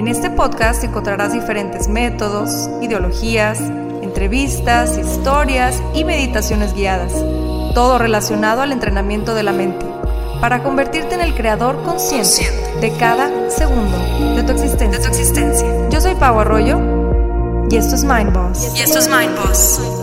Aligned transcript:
En 0.00 0.08
este 0.08 0.30
podcast 0.30 0.82
encontrarás 0.82 1.34
diferentes 1.34 1.86
métodos, 1.86 2.70
ideologías, 2.80 3.60
entrevistas, 4.00 4.96
historias 4.96 5.82
y 5.92 6.04
meditaciones 6.04 6.72
guiadas, 6.72 7.12
todo 7.74 7.98
relacionado 7.98 8.62
al 8.62 8.72
entrenamiento 8.72 9.34
de 9.34 9.42
la 9.42 9.52
mente, 9.52 9.84
para 10.40 10.62
convertirte 10.62 11.16
en 11.16 11.20
el 11.20 11.34
creador 11.34 11.82
consciente 11.82 12.50
de 12.80 12.96
cada 12.96 13.50
segundo 13.50 13.98
de 14.36 14.42
tu 14.42 14.52
existencia. 14.52 15.68
Yo 15.90 16.00
soy 16.00 16.14
Pau 16.14 16.40
Arroyo 16.40 16.80
y 17.68 17.76
esto 17.76 17.94
es 17.94 18.02
Mind 18.02 18.32
Boss. 18.32 18.72
Y 18.74 18.80
esto 18.80 19.00
es 19.00 19.06
Mind 19.06 19.36
Boss. 19.36 19.99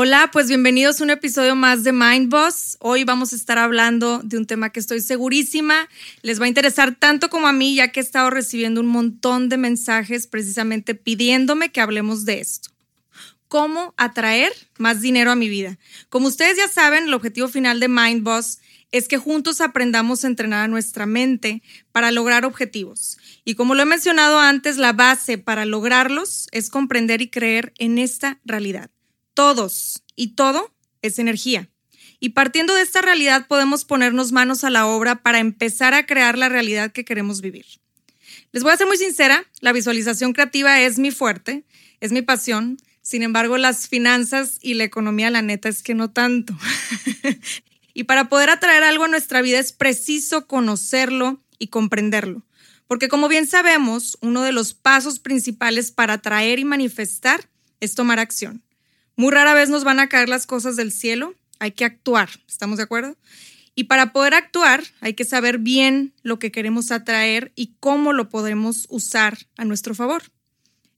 Hola, 0.00 0.30
pues 0.32 0.46
bienvenidos 0.46 1.00
a 1.00 1.04
un 1.04 1.10
episodio 1.10 1.56
más 1.56 1.82
de 1.82 1.90
Mind 1.90 2.30
Boss. 2.30 2.76
Hoy 2.78 3.02
vamos 3.02 3.32
a 3.32 3.36
estar 3.36 3.58
hablando 3.58 4.20
de 4.22 4.38
un 4.38 4.46
tema 4.46 4.70
que 4.70 4.78
estoy 4.78 5.00
segurísima 5.00 5.88
les 6.22 6.40
va 6.40 6.44
a 6.44 6.48
interesar 6.48 6.94
tanto 6.94 7.28
como 7.28 7.48
a 7.48 7.52
mí, 7.52 7.74
ya 7.74 7.88
que 7.88 7.98
he 7.98 8.02
estado 8.04 8.30
recibiendo 8.30 8.80
un 8.80 8.86
montón 8.86 9.48
de 9.48 9.56
mensajes 9.56 10.28
precisamente 10.28 10.94
pidiéndome 10.94 11.70
que 11.72 11.80
hablemos 11.80 12.24
de 12.24 12.38
esto. 12.38 12.70
¿Cómo 13.48 13.92
atraer 13.96 14.52
más 14.78 15.00
dinero 15.00 15.32
a 15.32 15.34
mi 15.34 15.48
vida? 15.48 15.78
Como 16.10 16.28
ustedes 16.28 16.56
ya 16.56 16.68
saben, 16.68 17.08
el 17.08 17.14
objetivo 17.14 17.48
final 17.48 17.80
de 17.80 17.88
Mind 17.88 18.22
Boss 18.22 18.60
es 18.92 19.08
que 19.08 19.18
juntos 19.18 19.60
aprendamos 19.60 20.22
a 20.22 20.28
entrenar 20.28 20.66
a 20.66 20.68
nuestra 20.68 21.06
mente 21.06 21.60
para 21.90 22.12
lograr 22.12 22.44
objetivos. 22.44 23.18
Y 23.44 23.56
como 23.56 23.74
lo 23.74 23.82
he 23.82 23.86
mencionado 23.86 24.38
antes, 24.38 24.76
la 24.76 24.92
base 24.92 25.38
para 25.38 25.64
lograrlos 25.64 26.46
es 26.52 26.70
comprender 26.70 27.20
y 27.20 27.30
creer 27.30 27.72
en 27.78 27.98
esta 27.98 28.38
realidad 28.44 28.92
todos 29.38 30.02
y 30.16 30.34
todo 30.34 30.74
es 31.00 31.20
energía. 31.20 31.68
Y 32.18 32.30
partiendo 32.30 32.74
de 32.74 32.82
esta 32.82 33.02
realidad 33.02 33.46
podemos 33.46 33.84
ponernos 33.84 34.32
manos 34.32 34.64
a 34.64 34.70
la 34.70 34.84
obra 34.88 35.22
para 35.22 35.38
empezar 35.38 35.94
a 35.94 36.06
crear 36.06 36.36
la 36.36 36.48
realidad 36.48 36.90
que 36.90 37.04
queremos 37.04 37.40
vivir. 37.40 37.64
Les 38.50 38.64
voy 38.64 38.72
a 38.72 38.76
ser 38.76 38.88
muy 38.88 38.96
sincera, 38.96 39.46
la 39.60 39.72
visualización 39.72 40.32
creativa 40.32 40.80
es 40.80 40.98
mi 40.98 41.12
fuerte, 41.12 41.62
es 42.00 42.10
mi 42.10 42.20
pasión. 42.20 42.78
Sin 43.00 43.22
embargo, 43.22 43.58
las 43.58 43.86
finanzas 43.86 44.58
y 44.60 44.74
la 44.74 44.82
economía, 44.82 45.30
la 45.30 45.40
neta 45.40 45.68
es 45.68 45.84
que 45.84 45.94
no 45.94 46.10
tanto. 46.10 46.58
y 47.94 48.02
para 48.04 48.28
poder 48.28 48.50
atraer 48.50 48.82
algo 48.82 49.04
a 49.04 49.08
nuestra 49.08 49.40
vida 49.40 49.60
es 49.60 49.72
preciso 49.72 50.48
conocerlo 50.48 51.40
y 51.60 51.68
comprenderlo. 51.68 52.44
Porque 52.88 53.06
como 53.06 53.28
bien 53.28 53.46
sabemos, 53.46 54.18
uno 54.20 54.42
de 54.42 54.50
los 54.50 54.74
pasos 54.74 55.20
principales 55.20 55.92
para 55.92 56.14
atraer 56.14 56.58
y 56.58 56.64
manifestar 56.64 57.48
es 57.78 57.94
tomar 57.94 58.18
acción. 58.18 58.64
Muy 59.18 59.32
rara 59.32 59.52
vez 59.52 59.68
nos 59.68 59.82
van 59.82 59.98
a 59.98 60.08
caer 60.08 60.28
las 60.28 60.46
cosas 60.46 60.76
del 60.76 60.92
cielo, 60.92 61.34
hay 61.58 61.72
que 61.72 61.84
actuar, 61.84 62.30
¿estamos 62.46 62.76
de 62.76 62.84
acuerdo? 62.84 63.16
Y 63.74 63.84
para 63.84 64.12
poder 64.12 64.32
actuar 64.32 64.84
hay 65.00 65.14
que 65.14 65.24
saber 65.24 65.58
bien 65.58 66.14
lo 66.22 66.38
que 66.38 66.52
queremos 66.52 66.92
atraer 66.92 67.50
y 67.56 67.74
cómo 67.80 68.12
lo 68.12 68.28
podemos 68.28 68.86
usar 68.90 69.36
a 69.56 69.64
nuestro 69.64 69.96
favor. 69.96 70.22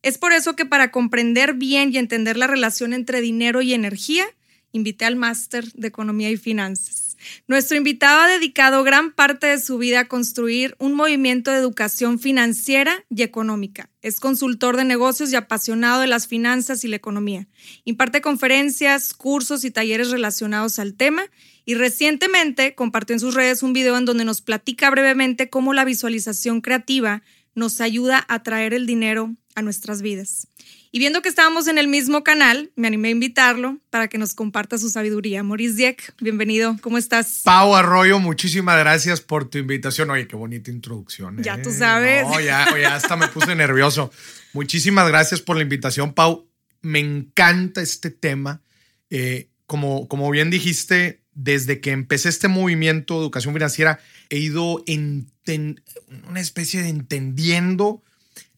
Es 0.02 0.18
por 0.18 0.32
eso 0.32 0.54
que 0.54 0.66
para 0.66 0.90
comprender 0.90 1.54
bien 1.54 1.94
y 1.94 1.96
entender 1.96 2.36
la 2.36 2.46
relación 2.46 2.92
entre 2.92 3.22
dinero 3.22 3.62
y 3.62 3.72
energía, 3.72 4.26
invité 4.70 5.06
al 5.06 5.16
máster 5.16 5.72
de 5.72 5.88
Economía 5.88 6.30
y 6.30 6.36
Finanzas. 6.36 7.09
Nuestro 7.46 7.76
invitado 7.76 8.20
ha 8.20 8.28
dedicado 8.28 8.82
gran 8.84 9.12
parte 9.12 9.46
de 9.46 9.60
su 9.60 9.78
vida 9.78 10.00
a 10.00 10.08
construir 10.08 10.74
un 10.78 10.94
movimiento 10.94 11.50
de 11.50 11.58
educación 11.58 12.18
financiera 12.18 13.04
y 13.08 13.22
económica. 13.22 13.90
Es 14.02 14.20
consultor 14.20 14.76
de 14.76 14.84
negocios 14.84 15.32
y 15.32 15.36
apasionado 15.36 16.00
de 16.00 16.06
las 16.06 16.26
finanzas 16.26 16.84
y 16.84 16.88
la 16.88 16.96
economía. 16.96 17.48
Imparte 17.84 18.20
conferencias, 18.20 19.14
cursos 19.14 19.64
y 19.64 19.70
talleres 19.70 20.10
relacionados 20.10 20.78
al 20.78 20.94
tema 20.94 21.24
y 21.64 21.74
recientemente 21.74 22.74
compartió 22.74 23.14
en 23.14 23.20
sus 23.20 23.34
redes 23.34 23.62
un 23.62 23.72
video 23.72 23.96
en 23.96 24.04
donde 24.04 24.24
nos 24.24 24.40
platica 24.40 24.90
brevemente 24.90 25.50
cómo 25.50 25.74
la 25.74 25.84
visualización 25.84 26.60
creativa 26.60 27.22
nos 27.54 27.80
ayuda 27.80 28.24
a 28.28 28.42
traer 28.42 28.74
el 28.74 28.86
dinero 28.86 29.34
a 29.54 29.62
nuestras 29.62 30.02
vidas. 30.02 30.48
Y 30.92 30.98
viendo 30.98 31.22
que 31.22 31.28
estábamos 31.28 31.68
en 31.68 31.78
el 31.78 31.86
mismo 31.86 32.24
canal, 32.24 32.72
me 32.74 32.88
animé 32.88 33.08
a 33.08 33.10
invitarlo 33.12 33.78
para 33.90 34.08
que 34.08 34.18
nos 34.18 34.34
comparta 34.34 34.76
su 34.76 34.90
sabiduría. 34.90 35.44
Maurice 35.44 35.76
Dieck, 35.76 36.14
bienvenido, 36.20 36.76
¿cómo 36.80 36.98
estás? 36.98 37.42
Pau 37.44 37.76
Arroyo, 37.76 38.18
muchísimas 38.18 38.76
gracias 38.76 39.20
por 39.20 39.48
tu 39.48 39.58
invitación. 39.58 40.10
Oye, 40.10 40.26
qué 40.26 40.34
bonita 40.34 40.72
introducción. 40.72 41.40
Ya 41.44 41.54
¿eh? 41.54 41.62
tú 41.62 41.70
sabes. 41.70 42.26
No, 42.26 42.40
ya, 42.40 42.66
ya 42.76 42.96
hasta 42.96 43.16
me 43.16 43.28
puse 43.28 43.54
nervioso. 43.54 44.10
Muchísimas 44.52 45.06
gracias 45.06 45.40
por 45.40 45.54
la 45.54 45.62
invitación, 45.62 46.12
Pau. 46.12 46.48
Me 46.82 46.98
encanta 46.98 47.82
este 47.82 48.10
tema. 48.10 48.60
Eh, 49.10 49.48
como, 49.66 50.08
como 50.08 50.28
bien 50.28 50.50
dijiste, 50.50 51.22
desde 51.34 51.80
que 51.80 51.92
empecé 51.92 52.30
este 52.30 52.48
movimiento 52.48 53.14
de 53.14 53.20
educación 53.20 53.54
financiera, 53.54 54.00
he 54.28 54.38
ido 54.38 54.82
en 54.88 55.30
una 56.28 56.40
especie 56.40 56.82
de 56.82 56.88
entendiendo 56.88 58.02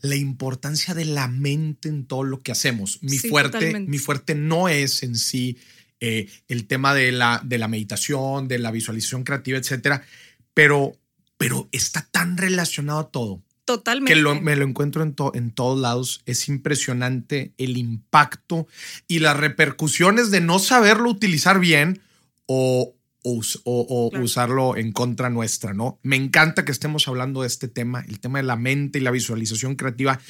la 0.03 0.17
importancia 0.17 0.95
de 0.95 1.05
la 1.05 1.29
mente 1.29 1.89
en 1.89 2.07
todo 2.07 2.25
lo 2.25 2.43
que 2.43 2.53
hacemos. 2.53 2.99
Mi, 3.03 3.19
fuerte, 3.19 3.81
mi 3.81 3.99
fuerte 3.99 4.35
no 4.35 4.69
es 4.69 5.03
en 5.03 5.17
sí 5.17 5.59
eh, 6.01 6.29
el 6.49 6.67
tema 6.67 6.95
de 6.95 7.13
la, 7.13 7.41
de 7.45 7.59
la 7.59 7.69
meditación, 7.69 8.49
de 8.49 8.59
la 8.59 8.73
visualización 8.73 9.23
creativa, 9.23 9.59
etcétera, 9.59 10.05
pero, 10.53 10.97
pero 11.39 11.69
está 11.71 12.07
tan 12.11 12.37
relacionado 12.37 12.99
a 12.99 13.11
todo. 13.11 13.43
Totalmente. 13.65 14.13
Que 14.13 14.41
me 14.41 14.57
lo 14.57 14.65
encuentro 14.65 15.05
en, 15.05 15.15
en 15.35 15.51
todos 15.53 15.81
lados. 15.81 16.23
Es 16.27 16.49
impresionante 16.49 17.55
el 17.57 17.77
impacto 17.77 18.67
y 19.07 19.21
las 19.21 19.37
repercusiones 19.37 20.33
de 20.33 20.41
no 20.41 20.59
saberlo 20.59 21.09
utilizar 21.09 21.61
bien 21.61 22.03
o, 22.47 22.97
o, 23.23 24.11
usarlo 24.21 24.77
en 24.77 24.93
contra 24.93 25.31
nuestra, 25.31 25.75
¿no? 25.75 25.99
Me 26.03 26.17
encanta 26.17 26.65
que 26.65 26.73
estemos 26.73 27.07
hablando 27.09 27.43
de 27.43 27.47
este 27.47 27.69
tema, 27.69 28.05
el 28.09 28.21
tema 28.21 28.39
de 28.39 28.45
la 28.45 28.57
mente 28.57 28.99
y 28.99 29.03
la 29.03 29.11
visualización 29.11 29.77
creativa 29.77 30.21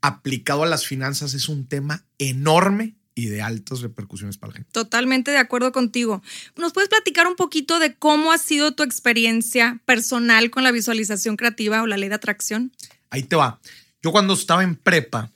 aplicado 0.00 0.64
a 0.64 0.66
las 0.66 0.86
finanzas 0.86 1.34
es 1.34 1.48
un 1.48 1.66
tema 1.66 2.04
enorme 2.18 2.96
y 3.14 3.26
de 3.26 3.42
altas 3.42 3.80
repercusiones 3.80 4.38
para 4.38 4.52
la 4.52 4.56
gente. 4.56 4.70
Totalmente 4.72 5.30
de 5.30 5.38
acuerdo 5.38 5.70
contigo. 5.70 6.22
¿Nos 6.56 6.72
puedes 6.72 6.88
platicar 6.88 7.26
un 7.26 7.36
poquito 7.36 7.78
de 7.78 7.94
cómo 7.94 8.32
ha 8.32 8.38
sido 8.38 8.72
tu 8.72 8.82
experiencia 8.82 9.80
personal 9.84 10.50
con 10.50 10.64
la 10.64 10.72
visualización 10.72 11.36
creativa 11.36 11.82
o 11.82 11.86
la 11.86 11.96
ley 11.96 12.08
de 12.08 12.16
atracción? 12.16 12.72
Ahí 13.10 13.22
te 13.22 13.36
va. 13.36 13.60
Yo 14.02 14.10
cuando 14.10 14.34
estaba 14.34 14.64
en 14.64 14.76
prepa 14.76 15.30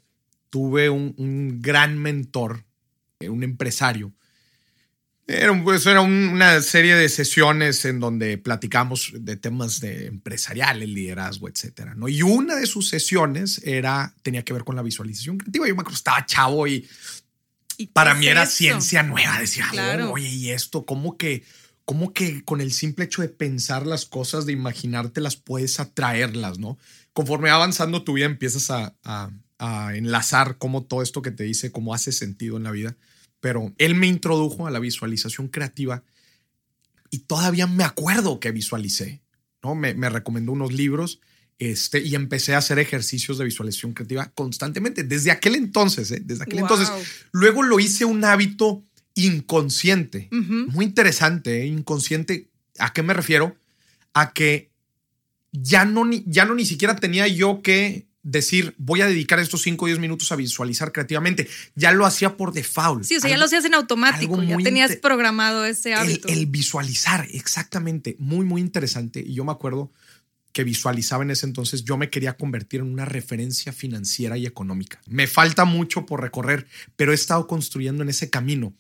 tuve 0.51 0.89
un, 0.89 1.15
un 1.19 1.61
gran 1.61 1.99
mentor, 1.99 2.65
eh, 3.21 3.29
un 3.29 3.43
empresario, 3.45 4.13
era, 5.29 5.65
pues, 5.65 5.85
era 5.87 6.03
una 6.03 6.61
serie 6.63 6.95
de 6.95 7.09
sesiones 7.09 7.85
en 7.85 7.99
donde 7.99 8.39
platicamos 8.39 9.13
de 9.13 9.37
temas 9.37 9.81
de 9.81 10.07
empresariales, 10.07 10.89
liderazgo, 10.89 11.49
etcétera, 11.49 11.95
¿no? 11.97 12.09
Y 12.09 12.23
una 12.23 12.55
de 12.55 12.67
sus 12.67 12.89
sesiones 12.89 13.61
era, 13.65 14.15
tenía 14.23 14.45
que 14.45 14.53
ver 14.53 14.63
con 14.63 14.77
la 14.77 14.83
visualización 14.83 15.39
creativa. 15.39 15.67
Yo 15.67 15.75
me 15.75 15.81
acuerdo, 15.81 15.97
estaba 15.97 16.25
chavo 16.27 16.69
y, 16.69 16.89
para 17.93 18.15
mí 18.15 18.29
era 18.29 18.47
ciencia 18.47 19.03
nueva. 19.03 19.41
Decía, 19.41 19.69
oye, 20.11 20.29
¿y 20.29 20.51
esto? 20.51 20.87
¿Cómo 20.87 21.17
que, 21.19 21.43
¿Cómo 21.85 22.13
que 22.13 22.45
con 22.45 22.61
el 22.61 22.73
simple 22.73 23.07
hecho 23.07 23.23
de 23.23 23.29
pensar 23.29 23.85
las 23.85 24.07
cosas, 24.07 24.47
de 24.47 24.53
imaginártelas, 24.53 25.37
puedes 25.37 25.81
atraerlas, 25.81 26.59
¿no? 26.59 26.79
Conforme 27.13 27.51
avanzando 27.51 28.05
tu 28.05 28.13
vida, 28.13 28.27
empiezas 28.27 28.71
a, 28.71 28.95
a, 29.03 29.31
a 29.59 29.97
enlazar 29.97 30.57
cómo 30.59 30.85
todo 30.85 31.03
esto 31.03 31.21
que 31.21 31.33
te 31.33 31.43
dice, 31.43 31.73
cómo 31.73 31.95
hace 31.95 32.13
sentido 32.13 32.57
en 32.57 32.63
la 32.63 32.71
vida 32.71 32.97
pero 33.41 33.75
él 33.79 33.95
me 33.95 34.07
introdujo 34.07 34.67
a 34.67 34.71
la 34.71 34.79
visualización 34.79 35.49
creativa 35.49 36.03
y 37.11 37.21
todavía 37.21 37.67
me 37.67 37.85
acuerdo 37.85 38.41
que 38.41 38.53
visualicé, 38.53 39.23
¿no? 39.63 39.75
Me, 39.75 39.95
recomendó 40.09 40.53
unos 40.53 40.73
libros 40.73 41.21
este, 41.59 42.01
y 42.01 42.15
empecé 42.15 42.55
a 42.55 42.59
hacer 42.59 42.79
ejercicios 42.79 43.39
de 43.39 43.45
visualización 43.45 43.93
creativa 43.93 44.31
constantemente, 44.35 45.05
desde 45.05 45.31
aquel 45.31 45.55
entonces, 45.55 46.11
¿eh? 46.11 46.23
desde 46.25 46.45
aquel 46.45 46.59
entonces. 46.59 46.91
Luego 47.33 47.63
lo 47.63 47.81
hice 47.81 48.05
un 48.05 48.25
hábito 48.25 48.85
inconsciente, 49.15 50.29
muy 50.31 50.85
interesante, 50.85 51.63
¿eh? 51.63 51.67
inconsciente. 51.67 52.51
¿A 52.79 52.93
qué 52.93 53.03
me 53.03 53.15
refiero? 53.15 53.57
A 54.13 54.33
que 54.33 54.71
ya 55.53 55.85
no, 55.85 56.09
ya 56.27 56.45
no 56.45 56.55
ni 56.55 56.67
siquiera 56.67 56.97
tenía 56.97 57.27
yo 57.27 57.63
que 57.63 58.06
decir, 58.27 58.75
voy 58.77 59.03
a 59.03 59.07
dedicar 59.07 59.39
estos 59.39 59.63
5 59.63 59.85
o 59.85 59.87
10 59.87 60.01
minutos 60.01 60.33
a 60.33 60.37
visualizar 60.37 60.91
creativamente. 60.91 61.49
Ya 61.77 61.93
lo 61.93 62.05
hacía 62.05 62.37
por 62.37 62.53
default. 62.53 63.05
Sí, 63.05 63.17
o 63.17 63.21
sea, 63.21 63.31
ya 63.31 63.39
lo 63.39 63.45
hacías 63.45 63.65
en 63.65 63.75
automático, 63.75 64.43
ya 64.43 64.57
tenías 64.59 64.97
programado 64.97 65.65
ese 65.65 65.95
hábito. 65.95 66.27
El, 66.29 66.47
visualizar, 66.47 67.27
exactamente, 67.31 68.17
muy, 68.19 68.45
muy 68.45 68.61
interesante. 68.61 69.23
Y 69.25 69.35
yo 69.35 69.45
me 69.45 69.53
acuerdo 69.53 69.93
que 70.53 70.65
visualizaba 70.65 71.23
en 71.23 71.31
ese 71.31 71.47
entonces, 71.47 71.85
yo 71.85 71.97
me 71.97 72.11
quería 72.11 72.37
convertir 72.37 72.81
en 72.81 72.87
una 72.87 73.05
referencia 73.05 73.73
financiera 73.73 74.37
y 74.39 74.47
económica. 74.47 75.01
Me 75.07 75.27
falta 75.27 75.65
mucho 75.65 76.05
por 76.05 76.21
recorrer, 76.21 76.67
pero 76.97 77.13
he 77.13 77.15
estado 77.15 77.47
construyendo 77.47 78.03
en 78.03 78.09
ese 78.09 78.29
camino. 78.29 78.73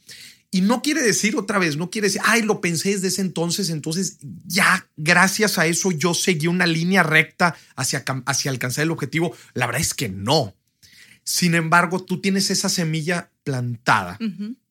Y 0.50 0.60
no 0.60 0.80
quiere 0.82 1.02
decir 1.02 1.36
otra 1.36 1.58
vez, 1.58 1.76
no 1.76 1.90
quiere 1.90 2.06
decir, 2.08 2.20
ay, 2.24 2.42
lo 2.42 2.60
pensé 2.60 2.90
desde 2.90 3.08
ese 3.08 3.20
entonces, 3.20 3.68
entonces 3.70 4.18
ya 4.46 4.88
gracias 4.96 5.58
a 5.58 5.66
eso 5.66 5.90
yo 5.90 6.14
seguí 6.14 6.46
una 6.46 6.66
línea 6.66 7.02
recta 7.02 7.56
hacia, 7.74 8.04
hacia 8.26 8.50
alcanzar 8.50 8.84
el 8.84 8.90
objetivo. 8.90 9.34
La 9.54 9.66
verdad 9.66 9.82
es 9.82 9.94
que 9.94 10.08
no. 10.08 10.54
Sin 11.24 11.54
embargo, 11.54 12.04
tú 12.04 12.20
tienes 12.20 12.50
esa 12.50 12.68
semilla 12.68 13.30
plantada, 13.42 14.18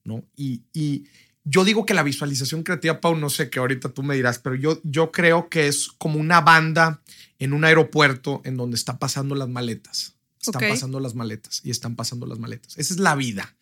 ¿no? 0.04 0.24
Y, 0.36 0.64
y, 0.74 1.06
yo 1.48 1.64
digo 1.64 1.86
que 1.86 1.94
la 1.94 2.02
visualización 2.02 2.64
creativa, 2.64 3.00
Pau, 3.00 3.16
no 3.16 3.30
sé 3.30 3.52
qué 3.52 3.60
ahorita 3.60 3.90
tú 3.90 4.02
me 4.02 4.16
dirás, 4.16 4.40
pero 4.40 4.56
yo, 4.56 4.82
yo 4.84 5.12
creo 5.12 5.48
que 5.48 5.68
es 5.68 5.90
como 6.00 6.20
una 6.20 6.42
banda 6.42 7.02
en 7.38 7.54
un 7.54 7.64
aeropuerto 7.66 8.42
en 8.46 8.58
donde 8.58 8.76
están 8.76 8.98
pasando 8.98 9.36
las 9.36 9.48
maletas. 9.48 10.16
Están 10.42 10.70
pasando 10.70 11.00
las 11.00 11.14
maletas 11.14 11.62
y 11.64 11.70
están 11.70 11.96
pasando 11.96 12.26
las 12.26 12.40
maletas. 12.40 12.78
Esa 12.78 12.94
es 12.94 13.00
la 13.00 13.16
vida. 13.16 13.56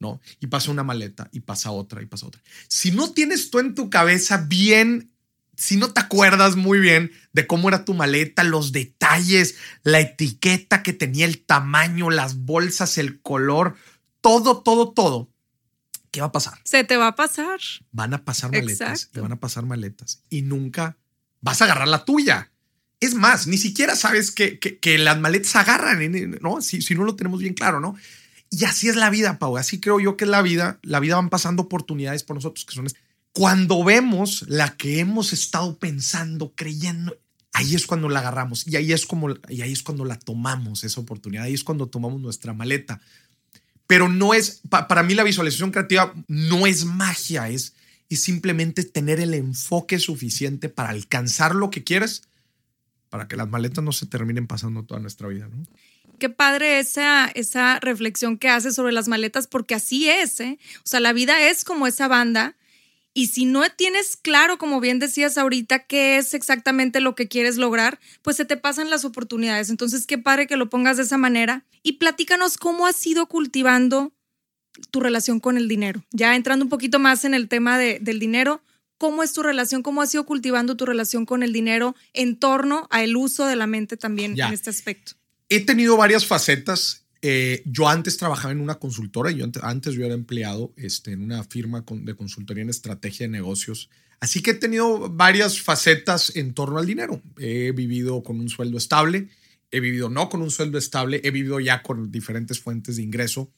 ¿No? 0.00 0.20
Y 0.40 0.48
pasa 0.48 0.70
una 0.72 0.82
maleta 0.82 1.28
y 1.30 1.40
pasa 1.40 1.70
otra 1.70 2.02
y 2.02 2.06
pasa 2.06 2.26
otra. 2.26 2.42
Si 2.66 2.90
no 2.90 3.12
tienes 3.12 3.50
tú 3.50 3.60
en 3.60 3.74
tu 3.74 3.90
cabeza 3.90 4.38
bien, 4.38 5.12
si 5.56 5.76
no 5.76 5.92
te 5.92 6.00
acuerdas 6.00 6.56
muy 6.56 6.80
bien 6.80 7.12
de 7.32 7.46
cómo 7.46 7.68
era 7.68 7.84
tu 7.84 7.92
maleta, 7.94 8.42
los 8.42 8.72
detalles, 8.72 9.56
la 9.84 10.00
etiqueta 10.00 10.82
que 10.82 10.94
tenía, 10.94 11.26
el 11.26 11.44
tamaño, 11.44 12.10
las 12.10 12.38
bolsas, 12.38 12.96
el 12.96 13.20
color, 13.20 13.76
todo, 14.22 14.62
todo, 14.62 14.90
todo, 14.92 15.30
¿qué 16.10 16.22
va 16.22 16.28
a 16.28 16.32
pasar? 16.32 16.58
Se 16.64 16.82
te 16.82 16.96
va 16.96 17.08
a 17.08 17.14
pasar. 17.14 17.60
Van 17.92 18.14
a 18.14 18.24
pasar 18.24 18.50
maletas, 18.50 19.10
te 19.12 19.20
van 19.20 19.32
a 19.32 19.38
pasar 19.38 19.66
maletas 19.66 20.22
y 20.30 20.42
nunca 20.42 20.96
vas 21.42 21.60
a 21.60 21.64
agarrar 21.66 21.88
la 21.88 22.06
tuya. 22.06 22.50
Es 23.00 23.14
más, 23.14 23.46
ni 23.46 23.58
siquiera 23.58 23.96
sabes 23.96 24.30
que, 24.30 24.58
que, 24.58 24.98
las 24.98 25.18
maletas 25.18 25.56
agarran, 25.56 26.00
¿no? 26.40 26.60
Si, 26.60 26.82
si 26.82 26.94
no 26.94 27.04
lo 27.04 27.16
tenemos 27.16 27.40
bien 27.40 27.54
claro, 27.54 27.80
¿no? 27.80 27.96
Y 28.50 28.64
así 28.64 28.88
es 28.88 28.96
la 28.96 29.10
vida, 29.10 29.38
Pau. 29.38 29.56
Así 29.56 29.80
creo 29.80 30.00
yo 30.00 30.16
que 30.16 30.24
es 30.24 30.30
la 30.30 30.42
vida. 30.42 30.78
La 30.82 31.00
vida 31.00 31.16
van 31.16 31.30
pasando 31.30 31.62
oportunidades 31.62 32.24
por 32.24 32.36
nosotros 32.36 32.64
que 32.64 32.74
son. 32.74 32.86
Cuando 33.32 33.84
vemos 33.84 34.44
la 34.48 34.76
que 34.76 34.98
hemos 34.98 35.32
estado 35.32 35.78
pensando, 35.78 36.52
creyendo, 36.56 37.16
ahí 37.52 37.76
es 37.76 37.86
cuando 37.86 38.08
la 38.08 38.18
agarramos 38.18 38.66
y 38.66 38.74
ahí 38.74 38.92
es 38.92 39.06
como 39.06 39.30
y 39.48 39.62
ahí 39.62 39.72
es 39.72 39.84
cuando 39.84 40.04
la 40.04 40.18
tomamos 40.18 40.82
esa 40.82 41.00
oportunidad. 41.00 41.44
Ahí 41.44 41.54
es 41.54 41.62
cuando 41.62 41.86
tomamos 41.86 42.20
nuestra 42.20 42.52
maleta. 42.52 43.00
Pero 43.86 44.08
no 44.08 44.34
es 44.34 44.62
para 44.68 45.02
mí 45.04 45.14
la 45.14 45.24
visualización 45.24 45.70
creativa 45.70 46.12
no 46.26 46.66
es 46.66 46.84
magia, 46.84 47.48
es, 47.48 47.74
es 48.08 48.22
simplemente 48.22 48.84
tener 48.84 49.20
el 49.20 49.34
enfoque 49.34 49.98
suficiente 50.00 50.68
para 50.68 50.90
alcanzar 50.90 51.54
lo 51.54 51.70
que 51.70 51.84
quieres 51.84 52.22
para 53.10 53.26
que 53.28 53.36
las 53.36 53.48
maletas 53.48 53.84
no 53.84 53.92
se 53.92 54.06
terminen 54.06 54.46
pasando 54.46 54.84
toda 54.84 55.00
nuestra 55.00 55.28
vida, 55.28 55.48
¿no? 55.48 55.64
Qué 56.20 56.28
padre 56.28 56.78
esa, 56.78 57.26
esa 57.34 57.80
reflexión 57.80 58.38
que 58.38 58.48
hace 58.48 58.70
sobre 58.70 58.92
las 58.92 59.08
maletas, 59.08 59.48
porque 59.48 59.74
así 59.74 60.08
es, 60.08 60.38
¿eh? 60.38 60.60
O 60.76 60.86
sea, 60.86 61.00
la 61.00 61.12
vida 61.12 61.48
es 61.48 61.64
como 61.64 61.88
esa 61.88 62.06
banda. 62.06 62.56
Y 63.12 63.26
si 63.26 63.44
no 63.44 63.68
tienes 63.70 64.16
claro, 64.16 64.56
como 64.56 64.78
bien 64.78 65.00
decías 65.00 65.36
ahorita, 65.36 65.80
qué 65.80 66.16
es 66.16 66.32
exactamente 66.32 67.00
lo 67.00 67.16
que 67.16 67.26
quieres 67.26 67.56
lograr, 67.56 67.98
pues 68.22 68.36
se 68.36 68.44
te 68.44 68.56
pasan 68.56 68.88
las 68.88 69.04
oportunidades. 69.04 69.68
Entonces, 69.68 70.06
qué 70.06 70.16
padre 70.16 70.46
que 70.46 70.56
lo 70.56 70.70
pongas 70.70 70.96
de 70.96 71.02
esa 71.02 71.18
manera. 71.18 71.64
Y 71.82 71.94
platícanos 71.94 72.56
cómo 72.56 72.86
has 72.86 73.04
ido 73.04 73.26
cultivando 73.26 74.12
tu 74.92 75.00
relación 75.00 75.40
con 75.40 75.56
el 75.56 75.66
dinero. 75.66 76.04
Ya 76.12 76.36
entrando 76.36 76.64
un 76.64 76.68
poquito 76.68 77.00
más 77.00 77.24
en 77.24 77.34
el 77.34 77.48
tema 77.48 77.78
del 77.78 78.20
dinero, 78.20 78.62
¿cómo 78.96 79.22
es 79.22 79.32
tu 79.32 79.42
relación? 79.42 79.82
¿Cómo 79.82 80.02
has 80.02 80.14
ido 80.14 80.24
cultivando 80.24 80.76
tu 80.76 80.86
relación 80.86 81.26
con 81.26 81.42
el 81.42 81.52
dinero 81.52 81.96
en 82.12 82.38
torno 82.38 82.86
al 82.90 83.16
uso 83.16 83.46
de 83.46 83.56
la 83.56 83.66
mente 83.66 83.96
también 83.96 84.38
en 84.38 84.52
este 84.52 84.70
aspecto? 84.70 85.19
He 85.50 85.60
tenido 85.60 85.98
varias 85.98 86.24
facetas. 86.24 87.04
Eh, 87.22 87.62
yo 87.66 87.86
antes 87.88 88.16
trabajaba 88.16 88.52
en 88.52 88.62
una 88.62 88.76
consultora, 88.76 89.30
yo 89.30 89.44
antes, 89.62 89.94
yo 89.94 90.06
era 90.06 90.14
empleado 90.14 90.72
este, 90.76 91.12
en 91.12 91.20
una 91.20 91.44
firma 91.44 91.84
de 91.86 92.14
consultoría 92.14 92.62
en 92.62 92.70
estrategia 92.70 93.26
de 93.26 93.32
negocios. 93.32 93.90
Así 94.20 94.40
que 94.40 94.52
he 94.52 94.54
tenido 94.54 95.10
varias 95.10 95.60
facetas 95.60 96.34
en 96.36 96.54
torno 96.54 96.78
al 96.78 96.86
dinero. 96.86 97.20
He 97.38 97.72
vivido 97.72 98.22
con 98.22 98.40
un 98.40 98.48
sueldo 98.48 98.78
estable, 98.78 99.28
he 99.70 99.80
vivido 99.80 100.08
no 100.08 100.30
con 100.30 100.40
un 100.40 100.50
sueldo 100.50 100.78
estable, 100.78 101.20
he 101.24 101.30
vivido 101.30 101.60
ya 101.60 101.82
con 101.82 102.10
diferentes 102.10 102.60
fuentes 102.60 102.96
de 102.96 103.02
ingreso. 103.02 103.52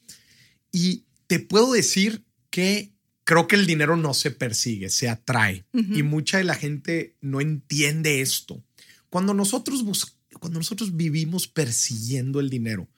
Y 0.72 1.04
te 1.26 1.38
puedo 1.38 1.72
decir 1.72 2.24
que 2.50 2.92
creo 3.24 3.46
que 3.46 3.56
el 3.56 3.66
dinero 3.66 3.96
no 3.96 4.14
se 4.14 4.30
persigue, 4.30 4.88
se 4.88 5.08
atrae. 5.08 5.66
Y 5.72 6.02
mucha 6.02 6.38
de 6.38 6.44
la 6.44 6.54
gente 6.54 7.16
no 7.20 7.40
entiende 7.40 8.22
esto. 8.22 8.64
Cuando 9.10 9.34
nosotros 9.34 9.84
buscamos 9.84 10.21
cuando 10.42 10.58
nosotros 10.58 10.96
vivimos 10.96 11.46
persiguiendo 11.46 12.40
el 12.40 12.50
dinero, 12.50 12.88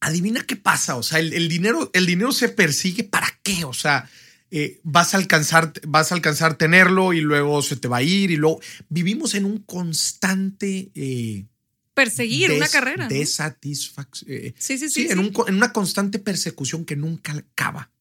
adivina 0.00 0.44
qué 0.44 0.56
pasa. 0.56 0.96
O 0.96 1.04
sea, 1.04 1.20
el, 1.20 1.48
dinero, 1.48 1.92
el 1.94 2.06
dinero 2.06 2.32
se 2.32 2.48
persigue 2.48 3.04
para 3.04 3.28
qué? 3.44 3.64
O 3.64 3.72
sea, 3.72 4.10
eh, 4.50 4.80
vas 4.82 5.14
a 5.14 5.18
alcanzar, 5.18 5.72
vas 5.86 6.10
a 6.10 6.16
alcanzar 6.16 6.56
tenerlo 6.58 7.12
y 7.12 7.20
luego 7.20 7.62
se 7.62 7.76
te 7.76 7.86
va 7.86 7.98
a 7.98 8.02
ir 8.02 8.32
y 8.32 8.36
luego 8.36 8.60
vivimos 8.88 9.36
en 9.36 9.44
un 9.44 9.58
constante 9.58 10.90
eh, 10.96 11.46
perseguir 11.94 12.50
una 12.50 12.66
carrera. 12.66 13.06
De 13.06 13.24
satisfacción. 13.24 14.28
Eh, 14.28 14.54
sí, 14.58 14.76
sí, 14.76 14.90
sí. 14.90 15.06
en, 15.10 15.20
una 15.20 15.72
constante 15.72 16.18
persecución 16.18 16.84
que 16.84 16.96
nunca 16.96 17.32
acaba. 17.32 17.92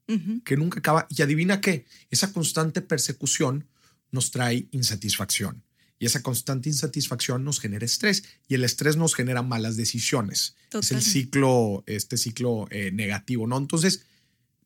Que 0.44 0.58
nunca 0.58 0.80
acaba. 0.80 1.06
Y 1.12 1.22
adivina 1.22 1.62
qué? 1.62 1.86
Esa 2.10 2.34
constante 2.34 2.82
persecución 2.82 3.68
nos 4.10 4.32
trae 4.32 4.68
insatisfacción. 4.72 5.62
Y 6.00 6.06
esa 6.06 6.22
constante 6.22 6.70
insatisfacción 6.70 7.44
nos 7.44 7.60
genera 7.60 7.86
estrés 7.86 8.24
y 8.48 8.56
el 8.56 8.64
estrés 8.64 8.98
nos 8.98 9.16
genera 9.16 9.42
malas 9.42 9.78
decisiones. 9.78 10.56
Es 10.72 10.92
el 10.92 11.02
ciclo, 11.02 11.84
este 11.88 12.18
ciclo 12.18 12.68
eh, 12.70 12.92
negativo, 12.92 13.48
¿no? 13.48 13.58
Entonces, 13.58 14.04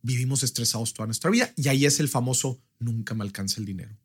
vivimos 0.02 0.44
estresados 0.44 0.94
toda 0.94 1.08
nuestra 1.08 1.32
vida 1.32 1.54
y 1.56 1.70
ahí 1.70 1.86
es 1.86 2.00
el 2.00 2.10
famoso 2.10 2.60
nunca 2.80 3.14
me 3.14 3.24
alcanza 3.24 3.60
el 3.60 3.66
dinero. 3.66 3.98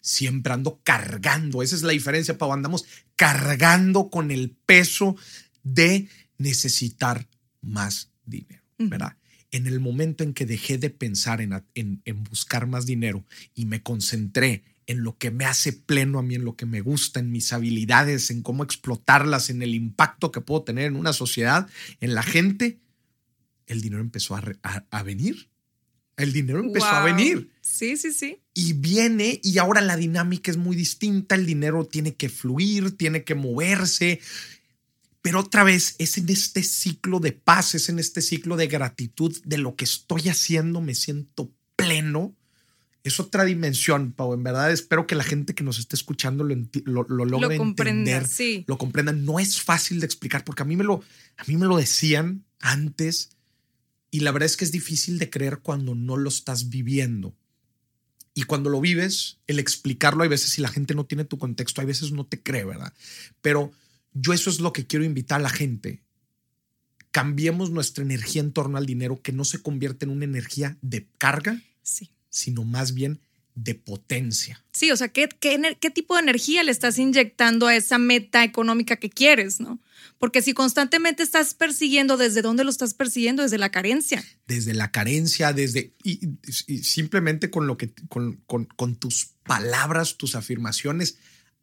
Siempre 0.00 0.52
ando 0.52 0.80
cargando. 0.82 1.62
Esa 1.62 1.76
es 1.76 1.82
la 1.82 1.92
diferencia, 1.92 2.36
Pau. 2.36 2.52
Andamos 2.52 2.84
cargando 3.16 4.10
con 4.10 4.30
el 4.30 4.50
peso 4.50 5.16
de 5.62 6.08
necesitar 6.38 7.28
más 7.60 8.10
dinero, 8.26 8.62
¿verdad? 8.78 9.16
En 9.52 9.66
el 9.66 9.80
momento 9.80 10.24
en 10.24 10.34
que 10.34 10.44
dejé 10.44 10.76
de 10.76 10.90
pensar 10.90 11.40
en, 11.40 11.62
en 11.74 12.24
buscar 12.24 12.66
más 12.66 12.84
dinero 12.84 13.24
y 13.54 13.66
me 13.66 13.82
concentré 13.82 14.64
en 14.86 15.04
lo 15.04 15.16
que 15.16 15.30
me 15.30 15.44
hace 15.44 15.72
pleno 15.72 16.18
a 16.18 16.22
mí, 16.22 16.34
en 16.34 16.44
lo 16.44 16.56
que 16.56 16.66
me 16.66 16.80
gusta, 16.80 17.20
en 17.20 17.30
mis 17.30 17.52
habilidades, 17.52 18.30
en 18.30 18.42
cómo 18.42 18.64
explotarlas, 18.64 19.50
en 19.50 19.62
el 19.62 19.74
impacto 19.74 20.32
que 20.32 20.40
puedo 20.40 20.62
tener 20.62 20.86
en 20.86 20.96
una 20.96 21.12
sociedad, 21.12 21.68
en 22.00 22.14
la 22.14 22.22
gente, 22.22 22.80
el 23.66 23.80
dinero 23.80 24.02
empezó 24.02 24.36
a, 24.36 25.02
venir. 25.02 25.48
El 26.16 26.32
dinero 26.32 26.60
empezó 26.60 26.86
a 26.86 27.04
venir. 27.04 27.50
Sí, 27.60 27.96
sí, 27.96 28.12
sí. 28.12 28.38
Y 28.54 28.74
viene 28.74 29.40
y 29.42 29.58
ahora 29.58 29.80
la 29.80 29.96
dinámica 29.96 30.50
es 30.50 30.56
muy 30.56 30.76
distinta, 30.76 31.34
el 31.34 31.46
dinero 31.46 31.86
tiene 31.86 32.14
que 32.14 32.28
fluir, 32.28 32.96
tiene 32.96 33.24
que 33.24 33.34
moverse. 33.34 34.20
Pero 35.22 35.40
otra 35.40 35.62
vez 35.62 35.94
es 35.98 36.18
en 36.18 36.28
este 36.28 36.64
ciclo 36.64 37.20
de 37.20 37.32
paz, 37.32 37.74
es 37.74 37.88
en 37.88 37.98
este 37.98 38.20
ciclo 38.20 38.56
de 38.56 38.66
gratitud 38.66 39.40
de 39.44 39.58
lo 39.58 39.76
que 39.76 39.84
estoy 39.84 40.28
haciendo, 40.28 40.80
me 40.80 40.94
siento 40.94 41.50
pleno 41.76 42.34
es 43.04 43.18
otra 43.18 43.44
dimensión, 43.44 44.12
Pau. 44.12 44.32
En 44.32 44.42
verdad, 44.42 44.70
espero 44.70 45.06
que 45.06 45.14
la 45.14 45.24
gente 45.24 45.54
que 45.54 45.64
nos 45.64 45.78
esté 45.78 45.96
escuchando 45.96 46.44
lo, 46.44 46.54
lo, 47.08 47.24
logre 47.24 47.56
entender, 47.56 48.26
lo 48.66 48.78
comprenda. 48.78 49.12
No 49.12 49.40
es 49.40 49.60
fácil 49.60 50.00
de 50.00 50.06
explicar 50.06 50.44
porque 50.44 50.62
a 50.62 50.66
mí, 50.66 50.76
me 50.76 50.84
lo, 50.84 51.02
a 51.36 51.44
mí 51.46 51.56
me 51.56 51.66
lo 51.66 51.76
decían 51.76 52.44
antes 52.60 53.30
y 54.10 54.20
la 54.20 54.30
verdad 54.30 54.46
es 54.46 54.56
que 54.56 54.64
es 54.64 54.72
difícil 54.72 55.18
de 55.18 55.30
creer 55.30 55.58
cuando 55.58 55.94
no 55.94 56.16
lo 56.16 56.28
estás 56.28 56.68
viviendo. 56.68 57.34
Y 58.34 58.44
cuando 58.44 58.70
lo 58.70 58.80
vives, 58.80 59.38
el 59.46 59.58
explicarlo, 59.58 60.22
hay 60.22 60.28
veces 60.28 60.50
si 60.50 60.62
la 60.62 60.68
gente 60.68 60.94
no 60.94 61.04
tiene 61.04 61.24
tu 61.24 61.38
contexto, 61.38 61.80
hay 61.80 61.86
veces 61.86 62.12
no 62.12 62.24
te 62.24 62.40
cree, 62.40 62.64
¿verdad? 62.64 62.94
Pero 63.42 63.72
yo 64.14 64.32
eso 64.32 64.48
es 64.48 64.60
lo 64.60 64.72
que 64.72 64.86
quiero 64.86 65.04
invitar 65.04 65.40
a 65.40 65.42
la 65.42 65.50
gente. 65.50 66.02
Cambiemos 67.10 67.70
nuestra 67.70 68.04
energía 68.04 68.40
en 68.40 68.52
torno 68.52 68.78
al 68.78 68.86
dinero, 68.86 69.20
que 69.20 69.32
no 69.32 69.44
se 69.44 69.60
convierta 69.60 70.06
en 70.06 70.12
una 70.12 70.24
energía 70.24 70.78
de 70.80 71.08
carga, 71.18 71.60
sí 71.82 72.10
sino 72.32 72.64
más 72.64 72.94
bien 72.94 73.20
de 73.54 73.74
potencia. 73.74 74.64
Sí, 74.72 74.90
o 74.90 74.96
sea, 74.96 75.08
¿qué, 75.08 75.28
qué, 75.38 75.90
tipo 75.90 76.14
de 76.14 76.22
energía 76.22 76.62
le 76.62 76.70
estás 76.70 76.98
inyectando 76.98 77.66
a 77.66 77.76
esa 77.76 77.98
meta 77.98 78.44
económica 78.44 78.96
que 78.96 79.10
quieres, 79.10 79.60
no? 79.60 79.78
Porque 80.18 80.40
si 80.40 80.54
constantemente 80.54 81.22
estás 81.22 81.54
persiguiendo, 81.54 82.16
¿desde 82.16 82.42
dónde 82.42 82.64
lo 82.64 82.70
estás 82.70 82.94
persiguiendo? 82.94 83.42
Desde 83.42 83.58
la 83.58 83.70
carencia. 83.70 84.24
Desde 84.46 84.72
la 84.72 84.90
carencia, 84.90 85.52
desde. 85.52 85.94
Y, 86.02 86.20
simplemente 86.82 87.50
con 87.50 87.66
lo 87.66 87.76
que. 87.76 87.92
Con, 88.08 88.40
con, 88.46 88.96
tus 88.96 89.32
palabras, 89.42 90.16
tus 90.16 90.34
afirmaciones, 90.34 91.18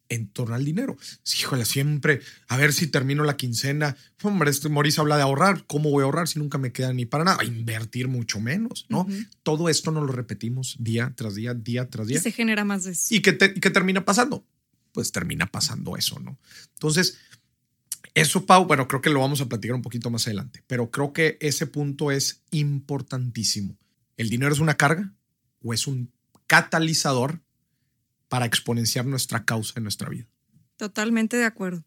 en 0.10 0.28
torno 0.28 0.56
al 0.56 0.66
dinero. 0.66 0.98
Híjole, 1.40 1.66
siempre, 1.66 2.20
a 2.48 2.58
ver 2.58 2.74
si 2.74 2.88
termino 2.88 3.24
la 3.24 3.38
quincena. 3.38 3.96
Hombre, 4.24 4.50
este 4.50 4.68
Mauricio 4.68 5.02
habla 5.02 5.16
de 5.16 5.24
ahorrar. 5.24 5.66
¿Cómo 5.68 5.92
voy 5.92 6.02
a 6.02 6.06
ahorrar 6.06 6.28
si 6.28 6.40
nunca 6.40 6.58
me 6.58 6.72
queda 6.72 6.92
ni 6.94 7.06
para 7.06 7.24
nada? 7.24 7.44
invertir 7.44 8.08
mucho 8.08 8.40
menos, 8.40 8.86
¿no? 8.90 9.08
Todo 9.44 9.70
esto 9.70 9.92
nos 9.92 10.06
lo 10.06 10.12
repetimos 10.12 10.76
día 10.80 11.14
tras 11.16 11.36
día, 11.36 11.54
día 11.54 11.90
tras 11.90 12.08
día. 12.08 12.18
Y 12.18 12.22
se 12.22 12.32
genera 12.32 12.66
más 12.66 12.84
de 12.84 12.92
eso. 12.92 13.14
¿Y 13.14 13.22
qué, 13.22 13.38
qué 13.38 13.70
termina 13.70 14.04
pasando? 14.04 14.46
Pues 14.92 15.12
termina 15.12 15.46
pasando 15.46 15.96
eso, 15.96 16.20
¿no? 16.20 16.38
Entonces, 16.74 17.18
eso, 18.16 18.46
Pau, 18.46 18.66
bueno, 18.66 18.88
creo 18.88 19.02
que 19.02 19.10
lo 19.10 19.20
vamos 19.20 19.42
a 19.42 19.48
platicar 19.48 19.76
un 19.76 19.82
poquito 19.82 20.10
más 20.10 20.26
adelante, 20.28 20.64
pero 20.68 20.90
creo 20.90 21.14
que 21.14 21.38
ese 21.42 21.68
punto 21.68 22.12
es 22.12 22.42
importantísimo. 22.52 23.78
¿El 24.18 24.30
dinero 24.30 24.52
es 24.52 24.60
una 24.60 24.76
carga 24.76 25.14
o 25.64 25.74
es 25.74 25.88
un 25.88 26.12
catalizador 26.48 27.42
para 28.30 28.46
exponenciar 28.46 29.06
nuestra 29.06 29.44
causa 29.44 29.74
en 29.76 29.84
nuestra 29.84 30.10
vida. 30.10 30.28
Totalmente 30.78 31.36
de 31.36 31.44
acuerdo. 31.44 31.84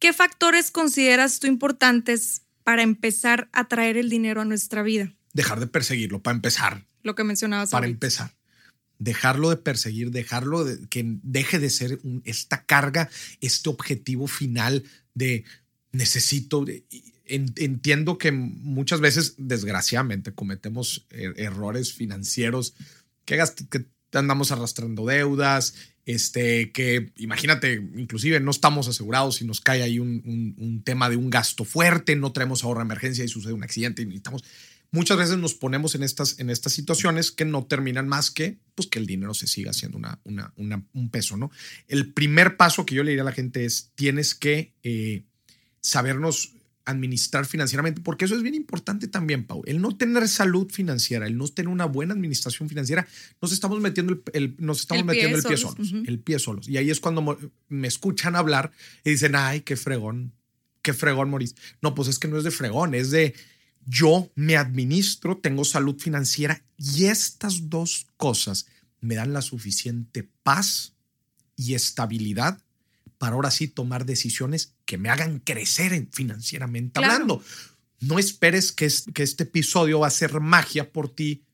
¿Qué 0.00 0.12
factores 0.12 0.72
consideras 0.72 1.38
tú 1.38 1.46
importantes 1.46 2.42
para 2.64 2.82
empezar 2.82 3.48
a 3.52 3.68
traer 3.68 3.96
el 3.96 4.10
dinero 4.10 4.40
a 4.40 4.44
nuestra 4.44 4.82
vida? 4.82 5.14
Dejar 5.32 5.60
de 5.60 5.68
perseguirlo, 5.68 6.20
para 6.22 6.34
empezar. 6.34 6.84
Lo 7.02 7.14
que 7.14 7.22
mencionabas. 7.22 7.70
Para 7.70 7.86
empezar. 7.86 8.34
Dejarlo 8.98 9.50
de 9.50 9.56
perseguir, 9.56 10.10
dejarlo 10.10 10.64
de 10.64 10.88
que 10.88 11.04
deje 11.22 11.58
de 11.58 11.70
ser 11.70 12.00
esta 12.24 12.64
carga, 12.64 13.08
este 13.40 13.68
objetivo 13.68 14.26
final 14.26 14.84
de 15.14 15.44
necesito. 15.92 16.64
entiendo 17.26 18.18
que 18.18 18.32
muchas 18.32 19.00
veces, 19.00 19.34
desgraciadamente, 19.38 20.32
cometemos 20.32 21.06
er, 21.10 21.34
errores 21.36 21.92
financieros 21.92 22.74
que, 23.24 23.40
que 23.70 23.86
andamos 24.18 24.52
arrastrando 24.52 25.06
deudas, 25.06 25.74
este, 26.04 26.72
que 26.72 27.12
imagínate, 27.16 27.74
inclusive 27.74 28.40
no 28.40 28.50
estamos 28.50 28.88
asegurados 28.88 29.36
si 29.36 29.44
nos 29.44 29.60
cae 29.60 29.82
ahí 29.82 29.98
un, 29.98 30.82
tema 30.84 31.08
de 31.08 31.16
un 31.16 31.30
gasto 31.30 31.64
fuerte, 31.64 32.16
no 32.16 32.32
traemos 32.32 32.64
ahorro 32.64 32.82
emergencia 32.82 33.24
y 33.24 33.28
sucede 33.28 33.52
un 33.52 33.62
accidente 33.62 34.02
y 34.02 34.06
necesitamos. 34.06 34.44
Muchas 34.90 35.16
veces 35.16 35.38
nos 35.38 35.54
ponemos 35.54 35.94
en 35.94 36.02
estas, 36.02 36.38
en 36.38 36.50
estas 36.50 36.74
situaciones 36.74 37.30
que 37.30 37.46
no 37.46 37.64
terminan 37.64 38.08
más 38.08 38.30
que 38.30 38.58
pues, 38.74 38.88
que 38.88 38.98
el 38.98 39.06
dinero 39.06 39.32
se 39.32 39.46
siga 39.46 39.70
haciendo 39.70 39.96
una, 39.96 40.20
una, 40.24 40.84
un 40.92 41.08
peso, 41.10 41.36
¿no? 41.36 41.50
El 41.88 42.12
primer 42.12 42.58
paso 42.58 42.84
que 42.84 42.94
yo 42.94 43.02
le 43.02 43.12
diría 43.12 43.22
a 43.22 43.26
la 43.26 43.32
gente 43.32 43.64
es, 43.64 43.90
tienes 43.94 44.34
que 44.34 44.74
eh, 44.82 45.22
sabernos 45.80 46.52
administrar 46.84 47.46
financieramente, 47.46 48.00
porque 48.00 48.24
eso 48.24 48.34
es 48.34 48.42
bien 48.42 48.54
importante 48.54 49.08
también, 49.08 49.44
Pau. 49.44 49.62
El 49.66 49.80
no 49.80 49.96
tener 49.96 50.28
salud 50.28 50.70
financiera, 50.70 51.26
el 51.26 51.36
no 51.36 51.46
tener 51.48 51.68
una 51.68 51.84
buena 51.84 52.14
administración 52.14 52.68
financiera, 52.68 53.06
nos 53.40 53.52
estamos 53.52 53.80
metiendo 53.80 54.20
el, 54.32 54.54
nos 54.58 54.80
estamos 54.80 55.04
metiendo 55.04 55.38
el 55.38 55.44
pie 55.44 55.56
solos, 55.56 55.94
el 56.06 56.18
pie 56.18 56.38
solos. 56.38 56.68
Y 56.68 56.76
ahí 56.76 56.90
es 56.90 57.00
cuando 57.00 57.38
me 57.68 57.88
escuchan 57.88 58.36
hablar 58.36 58.72
y 59.04 59.10
dicen, 59.10 59.34
ay, 59.36 59.60
qué 59.60 59.76
fregón, 59.76 60.32
qué 60.82 60.92
fregón, 60.92 61.30
Maurice. 61.30 61.54
No, 61.80 61.94
pues 61.94 62.08
es 62.08 62.18
que 62.18 62.28
no 62.28 62.36
es 62.36 62.44
de 62.44 62.50
fregón, 62.50 62.94
es 62.94 63.10
de 63.10 63.34
yo 63.86 64.30
me 64.34 64.56
administro, 64.56 65.38
tengo 65.38 65.64
salud 65.64 65.98
financiera 65.98 66.64
y 66.78 67.06
estas 67.06 67.68
dos 67.68 68.06
cosas 68.16 68.66
me 69.00 69.16
dan 69.16 69.32
la 69.32 69.42
suficiente 69.42 70.28
paz 70.42 70.94
y 71.56 71.74
estabilidad 71.74 72.62
para 73.22 73.36
ahora 73.36 73.52
sí 73.52 73.68
tomar 73.68 74.04
decisiones 74.04 74.74
que 74.84 74.98
me 74.98 75.08
hagan 75.08 75.38
crecer 75.38 76.08
financieramente 76.10 76.98
hablando. 76.98 77.40
No 78.00 78.18
esperes 78.18 78.72
que, 78.72 78.92
que 79.14 79.22
este 79.22 79.44
episodio 79.44 80.00
va 80.00 80.08
a 80.08 80.10
ser 80.10 80.40
magia 80.40 80.90
por 80.90 81.08
ti 81.08 81.44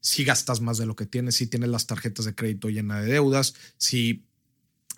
si 0.00 0.24
gastas 0.24 0.60
más 0.60 0.76
de 0.76 0.86
lo 0.86 0.96
que 0.96 1.06
tienes, 1.06 1.36
si 1.36 1.46
tienes 1.46 1.68
las 1.68 1.86
tarjetas 1.86 2.24
de 2.24 2.34
crédito 2.34 2.68
llenas 2.68 3.04
de 3.04 3.12
deudas, 3.12 3.54
si 3.76 4.24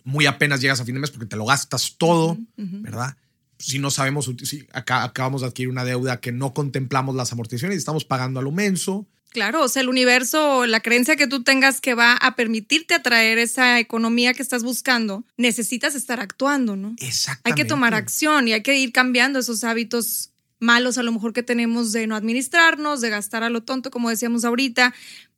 muy 0.03 0.25
apenas 0.25 0.63
llegas 0.63 0.81
a 0.81 0.87
fin 0.87 0.95
de 0.95 1.03
mes 1.03 1.11
porque 1.11 1.27
te 1.27 1.37
lo 1.37 1.45
gastas 1.45 1.97
todo, 1.99 2.39
¿verdad? 2.57 3.19
Si 3.59 3.79
no 3.79 3.91
sabemos, 3.91 4.33
si 4.43 4.67
acá 4.73 5.05
acabamos 5.05 5.43
de 5.43 5.49
adquirir 5.49 5.69
una 5.69 5.85
deuda 5.85 6.19
que 6.19 6.33
no 6.33 6.55
contemplamos 6.55 7.15
las 7.15 7.31
amortizaciones 7.31 7.77
y 7.77 7.79
estamos 7.79 8.07
pagando 8.07 8.41
a 8.41 8.43
lo 8.43 8.53
menso, 8.53 9.07
Claro, 9.31 9.63
o 9.63 9.69
sea, 9.69 9.83
el 9.83 9.89
universo, 9.89 10.67
la 10.67 10.81
creencia 10.81 11.15
que 11.15 11.29
tú 11.29 11.45
tengas 11.45 11.81
que 11.81 11.95
va 11.95 12.15
a 12.15 12.35
permitirte 12.35 12.95
atraer 12.95 13.39
esa 13.39 13.79
economía 13.79 14.35
que 14.35 14.43
estás 14.43 14.65
buscando, 14.65 15.25
necesitas 15.37 15.95
estar 15.95 16.19
actuando, 16.19 16.75
¿no? 16.75 16.97
Exactamente. 16.99 17.49
Hay 17.49 17.55
que 17.55 17.69
tomar 17.69 17.95
acción 17.95 18.49
y 18.49 18.55
hay 18.55 18.63
que 18.63 18.77
ir 18.77 18.93
cambiando 18.93 19.39
esos 19.39 19.63
hábitos 19.63 20.31
malos 20.59 20.99
a 20.99 21.05
lo 21.05 21.13
mejor 21.13 21.33
que 21.33 21.45
tenemos 21.45 21.93
de 21.93 22.09
no 22.09 22.17
administrarnos, 22.17 23.01
de 23.01 23.11
gastar 23.11 23.45
a 23.45 23.51
lo 23.51 23.63
tonto, 23.63 23.91
como 23.93 24.11
decíamos 24.11 24.45
ahorita, 24.45 24.95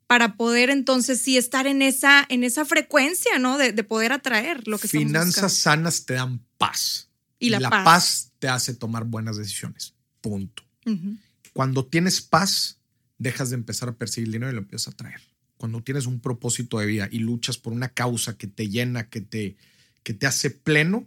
para 0.07 0.37
poder 0.37 0.71
entonces 0.71 1.21
sí 1.21 1.37
estar 1.37 1.67
en 1.67 1.83
esa, 1.83 2.27
en 2.29 2.45
esa 2.45 2.65
frecuencia, 2.65 3.39
¿no? 3.39 3.59
De, 3.59 3.73
poder 3.85 4.13
atraer 4.13 4.67
lo 4.69 4.79
que 4.79 4.89
Finanzas 4.89 5.53
sanas 5.53 6.05
te 6.07 6.15
dan 6.15 6.41
paz. 6.59 7.09
Y 7.39 7.51
la, 7.51 7.69
paz. 7.69 8.31
te 8.39 8.49
hace 8.49 8.75
tomar 8.75 9.05
buenas 9.05 9.37
decisiones. 9.37 9.95
Punto. 10.21 10.63
Cuando 11.53 11.85
tienes 11.85 12.21
paz, 12.21 12.79
dejas 13.23 13.51
de 13.51 13.57
empezar 13.57 13.89
a 13.89 13.97
perseguir 13.97 14.29
el 14.29 14.33
dinero 14.33 14.53
y 14.53 14.55
lo 14.55 14.61
empiezas 14.61 14.95
a 14.95 14.97
traer. 14.97 15.21
Cuando 15.57 15.83
tienes 15.83 16.07
un 16.07 16.21
propósito 16.21 16.79
de 16.79 16.87
vida 16.87 17.09
y 17.11 17.19
luchas 17.19 17.57
por 17.57 17.73
una 17.73 17.89
causa 17.89 18.37
que 18.37 18.47
te 18.47 18.69
llena, 18.69 19.09
que 19.09 19.21
te, 19.21 19.57
que 20.03 20.13
te 20.13 20.27
hace 20.27 20.51
pleno, 20.51 21.07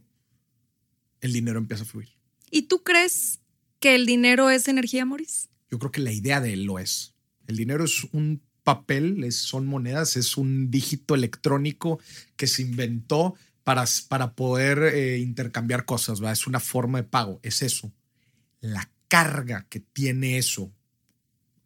el 1.21 1.33
dinero 1.33 1.59
empieza 1.59 1.83
a 1.83 1.87
fluir. 1.87 2.09
¿Y 2.49 2.63
tú 2.63 2.83
crees 2.83 3.39
que 3.79 3.95
el 3.95 4.05
dinero 4.05 4.49
es 4.49 4.67
energía, 4.67 5.05
Maurice? 5.05 5.49
Yo 5.69 5.79
creo 5.79 5.91
que 5.91 6.01
la 6.01 6.11
idea 6.11 6.39
de 6.39 6.53
él 6.53 6.63
lo 6.63 6.79
es. 6.79 7.13
El 7.47 7.57
dinero 7.57 7.83
es 7.83 8.05
un 8.11 8.41
papel, 8.63 9.31
son 9.31 9.67
monedas, 9.67 10.17
es 10.17 10.37
un 10.37 10.71
dígito 10.71 11.15
electrónico 11.15 11.99
que 12.35 12.47
se 12.47 12.61
inventó 12.61 13.35
para, 13.63 13.85
para 14.07 14.33
poder 14.33 14.79
eh, 14.95 15.19
intercambiar 15.19 15.85
cosas, 15.85 16.23
¿va? 16.23 16.31
es 16.31 16.47
una 16.47 16.59
forma 16.59 16.99
de 16.99 17.07
pago, 17.07 17.39
es 17.43 17.61
eso. 17.61 17.91
La 18.61 18.89
carga 19.07 19.65
que 19.69 19.79
tiene 19.79 20.37
eso 20.37 20.71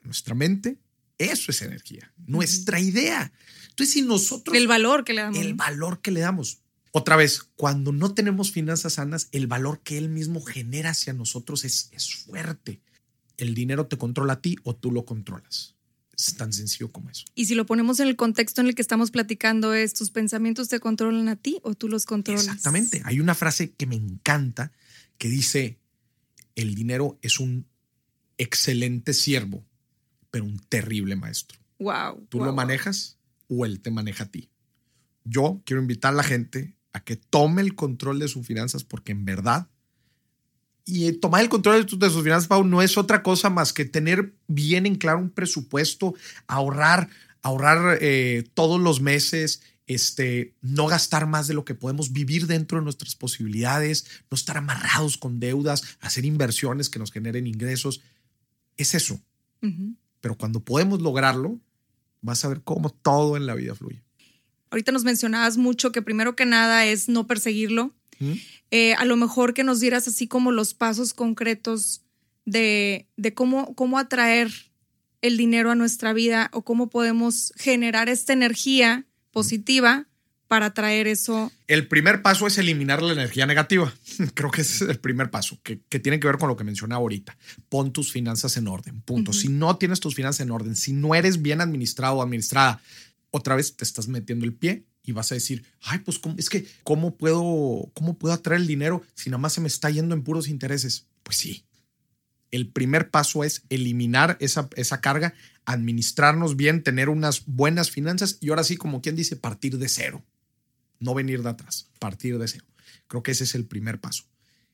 nuestra 0.04 0.36
mente, 0.36 0.78
eso 1.18 1.52
es 1.52 1.62
energía, 1.62 2.14
nuestra 2.26 2.80
idea. 2.80 3.32
Entonces, 3.70 3.94
si 3.94 4.02
nosotros... 4.02 4.56
El 4.56 4.68
valor 4.68 5.04
que 5.04 5.14
le 5.14 5.22
damos. 5.22 5.40
El 5.40 5.54
valor 5.54 6.02
que 6.02 6.12
le 6.12 6.22
damos. 6.22 6.60
Otra 6.92 7.16
vez, 7.16 7.44
cuando 7.56 7.92
no 7.92 8.14
tenemos 8.14 8.52
finanzas 8.52 8.94
sanas, 8.94 9.30
el 9.32 9.48
valor 9.48 9.82
que 9.84 9.98
él 9.98 10.10
mismo 10.10 10.42
genera 10.42 10.92
hacia 10.92 11.14
nosotros 11.14 11.64
es, 11.66 11.90
es 11.92 12.16
fuerte. 12.16 12.82
El 13.38 13.54
dinero 13.54 13.88
te 13.88 13.98
controla 13.98 14.34
a 14.34 14.42
ti 14.42 14.58
o 14.64 14.76
tú 14.76 14.92
lo 14.92 15.06
controlas. 15.06 15.76
Es 16.18 16.36
tan 16.36 16.52
sencillo 16.52 16.92
como 16.92 17.10
eso. 17.10 17.26
Y 17.36 17.46
si 17.46 17.56
lo 17.56 17.66
ponemos 17.66 18.00
en 18.02 18.08
el 18.10 18.18
contexto 18.18 18.60
en 18.60 18.68
el 18.68 18.76
que 18.76 18.82
estamos 18.82 19.12
platicando, 19.12 19.74
es 19.74 19.94
tus 19.94 20.12
pensamientos 20.12 20.68
te 20.68 20.80
controlan 20.80 21.30
a 21.30 21.38
ti 21.38 21.60
o 21.64 21.76
tú 21.76 21.88
los 21.88 22.06
controlas. 22.06 22.46
Exactamente. 22.46 23.02
Hay 23.06 23.22
una 23.22 23.36
frase 23.36 23.72
que 23.72 23.86
me 23.86 23.96
encanta 23.96 24.74
que 25.18 25.30
dice, 25.30 25.80
el 26.56 26.76
dinero 26.76 27.18
es 27.22 27.40
un 27.40 27.68
excelente 28.38 29.14
siervo, 29.14 29.66
pero 30.32 30.46
un 30.46 30.60
terrible 30.60 31.16
maestro. 31.16 31.60
Wow. 31.80 32.26
¿Tú 32.30 32.44
lo 32.44 32.54
manejas 32.54 33.18
o 33.48 33.66
él 33.66 33.80
te 33.82 33.92
maneja 33.92 34.26
a 34.26 34.32
ti? 34.32 34.50
Yo 35.24 35.62
quiero 35.66 35.82
invitar 35.82 36.14
a 36.14 36.18
la 36.18 36.24
gente 36.24 36.76
a 36.94 37.04
que 37.04 37.16
tome 37.16 37.62
el 37.62 37.76
control 37.76 38.20
de 38.20 38.28
sus 38.28 38.46
finanzas 38.46 38.84
porque 38.84 39.12
en 39.12 39.26
verdad, 39.26 39.68
y 40.86 41.12
tomar 41.14 41.42
el 41.42 41.50
control 41.50 41.86
de, 41.86 42.10
sus 42.10 42.24
finanzas, 42.24 42.48
Pau, 42.48 42.64
no 42.64 42.82
es 42.82 42.98
otra 42.98 43.22
cosa 43.22 43.50
más 43.50 43.74
que 43.74 43.86
tener 43.86 44.34
bien 44.48 44.86
en 44.86 44.96
claro 44.96 45.20
un 45.20 45.30
presupuesto, 45.30 46.16
ahorrar, 46.48 47.10
ahorrar 47.44 48.00
eh, 48.02 48.50
todos 48.56 48.82
los 48.82 49.00
meses, 49.00 49.62
este, 49.86 50.56
no 50.62 50.88
gastar 50.88 51.28
más 51.28 51.48
de 51.48 51.54
lo 51.54 51.64
que 51.64 51.76
podemos, 51.76 52.12
vivir 52.12 52.48
dentro 52.48 52.80
de 52.80 52.84
nuestras 52.84 53.16
posibilidades, 53.16 54.06
no 54.32 54.36
estar 54.36 54.58
amarrados 54.58 55.18
con 55.18 55.40
deudas, 55.40 55.84
hacer 56.00 56.26
inversiones 56.26 56.90
que 56.90 57.00
nos 57.00 57.12
generen 57.12 57.48
ingresos. 57.48 58.02
Es 58.78 58.96
eso. 58.96 59.20
Pero 60.22 60.36
cuando 60.36 60.60
podemos 60.60 61.02
lograrlo, 61.02 61.60
vas 62.22 62.44
a 62.44 62.50
ver 62.50 62.62
cómo 62.62 62.90
todo 62.90 63.38
en 63.38 63.46
la 63.46 63.56
vida 63.56 63.76
fluye. 63.76 64.04
Ahorita 64.72 64.92
nos 64.92 65.04
mencionabas 65.04 65.58
mucho 65.58 65.92
que 65.92 66.02
primero 66.02 66.36
que 66.36 66.46
nada 66.46 66.86
es 66.86 67.10
no 67.10 67.28
perseguirlo. 67.28 67.94
Eh, 68.70 68.96
a 68.96 69.06
lo 69.06 69.16
mejor 69.16 69.54
que 69.54 69.64
nos 69.64 69.80
dieras 69.80 70.08
así 70.10 70.28
como 70.28 70.52
los 70.52 70.74
pasos 70.74 71.14
concretos 71.14 72.04
de, 72.44 73.08
de 73.16 73.34
cómo, 73.34 73.74
cómo 73.76 73.98
atraer 73.98 74.52
el 75.22 75.38
dinero 75.38 75.72
a 75.72 75.76
nuestra 75.76 76.12
vida 76.12 76.50
o 76.52 76.64
cómo 76.64 76.90
podemos 76.90 77.54
generar 77.56 78.10
esta 78.10 78.34
energía 78.34 79.06
positiva 79.32 80.09
para 80.50 80.74
traer 80.74 81.08
eso? 81.08 81.52
El 81.68 81.88
primer 81.88 82.24
paso 82.24 82.48
es 82.48 82.58
eliminar 82.58 83.04
la 83.04 83.14
energía 83.14 83.46
negativa. 83.46 83.94
Creo 84.34 84.50
que 84.50 84.62
ese 84.62 84.84
es 84.84 84.90
el 84.90 85.00
primer 85.00 85.30
paso, 85.30 85.60
que, 85.64 85.78
tiene 85.78 86.20
que 86.20 86.28
ver 86.28 86.40
con 86.40 86.50
lo 86.50 86.58
que 86.58 86.64
mencionaba 86.64 87.00
ahorita. 87.00 87.38
Pon 87.70 87.94
tus 87.94 88.12
finanzas 88.12 88.58
en 88.58 88.68
orden, 88.68 89.00
punto. 89.02 89.32
Si 89.32 89.48
no 89.48 89.78
tienes 89.78 90.00
tus 90.00 90.16
finanzas 90.16 90.42
en 90.42 90.52
orden, 90.52 90.76
si 90.76 90.92
no 90.92 91.14
eres 91.14 91.44
bien 91.44 91.62
administrado 91.62 92.16
o 92.16 92.24
administrada, 92.24 92.82
otra 93.30 93.56
vez 93.56 93.78
te 93.78 93.84
estás 93.84 94.08
metiendo 94.08 94.44
el 94.44 94.54
pie 94.54 94.86
y 95.04 95.12
vas 95.12 95.32
a 95.32 95.36
decir, 95.36 95.64
ay, 95.84 96.00
pues 96.00 96.18
¿cómo? 96.18 96.36
es 96.40 96.50
que, 96.50 96.68
¿cómo 96.84 97.16
puedo, 97.16 97.92
¿cómo 97.94 98.18
puedo 98.18 98.34
atraer 98.34 98.62
el 98.62 98.68
dinero 98.68 99.04
si 99.14 99.30
nada 99.30 99.38
más 99.38 99.54
se 99.54 99.62
me 99.62 99.68
está 99.68 99.92
yendo 99.92 100.16
en 100.16 100.24
puros 100.24 100.50
intereses? 100.50 101.06
Pues 101.22 101.38
sí. 101.38 101.64
El 102.50 102.70
primer 102.70 103.12
paso 103.12 103.44
es 103.44 103.62
eliminar 103.70 104.36
esa, 104.40 104.68
esa 104.76 105.00
carga, 105.00 105.36
administrarnos 105.66 106.56
bien, 106.56 106.82
tener 106.82 107.08
unas 107.08 107.46
buenas 107.46 107.92
finanzas 107.92 108.40
y 108.42 108.50
ahora 108.50 108.64
sí, 108.64 108.78
como 108.78 109.04
quien 109.04 109.16
dice, 109.16 109.36
partir 109.36 109.78
de 109.78 109.88
cero 109.90 110.24
no 111.00 111.14
venir 111.14 111.42
de 111.44 111.50
atrás, 111.50 111.88
partir 112.00 112.38
de 112.38 112.48
cero. 112.48 112.66
Creo 113.08 113.24
que 113.24 113.32
ese 113.32 113.44
es 113.44 113.56
el 113.56 113.66
primer 113.66 114.00
paso. 114.00 114.24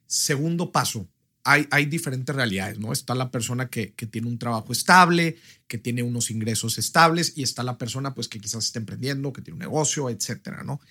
Segundo 0.07 0.71
paso, 0.71 1.07
hay, 1.43 1.67
hay 1.71 1.85
diferentes 1.85 2.35
realidades, 2.35 2.79
¿no? 2.79 2.91
Está 2.91 3.13
la 3.15 3.31
persona 3.31 3.69
que, 3.69 3.93
que, 3.93 4.07
tiene 4.07 4.27
un 4.27 4.39
trabajo 4.39 4.71
estable, 4.71 5.37
que 5.67 5.77
tiene 5.77 6.01
unos 6.01 6.31
ingresos 6.31 6.77
estables 6.77 7.33
y 7.35 7.43
está 7.43 7.63
la 7.63 7.77
persona 7.77 8.15
pues 8.15 8.27
que 8.27 8.39
quizás 8.39 8.65
está 8.65 8.79
emprendiendo, 8.79 9.31
que 9.31 9.41
tiene 9.41 9.55
un 9.55 9.59
negocio, 9.59 10.09
etcétera, 10.09 10.63
¿no? 10.63 10.81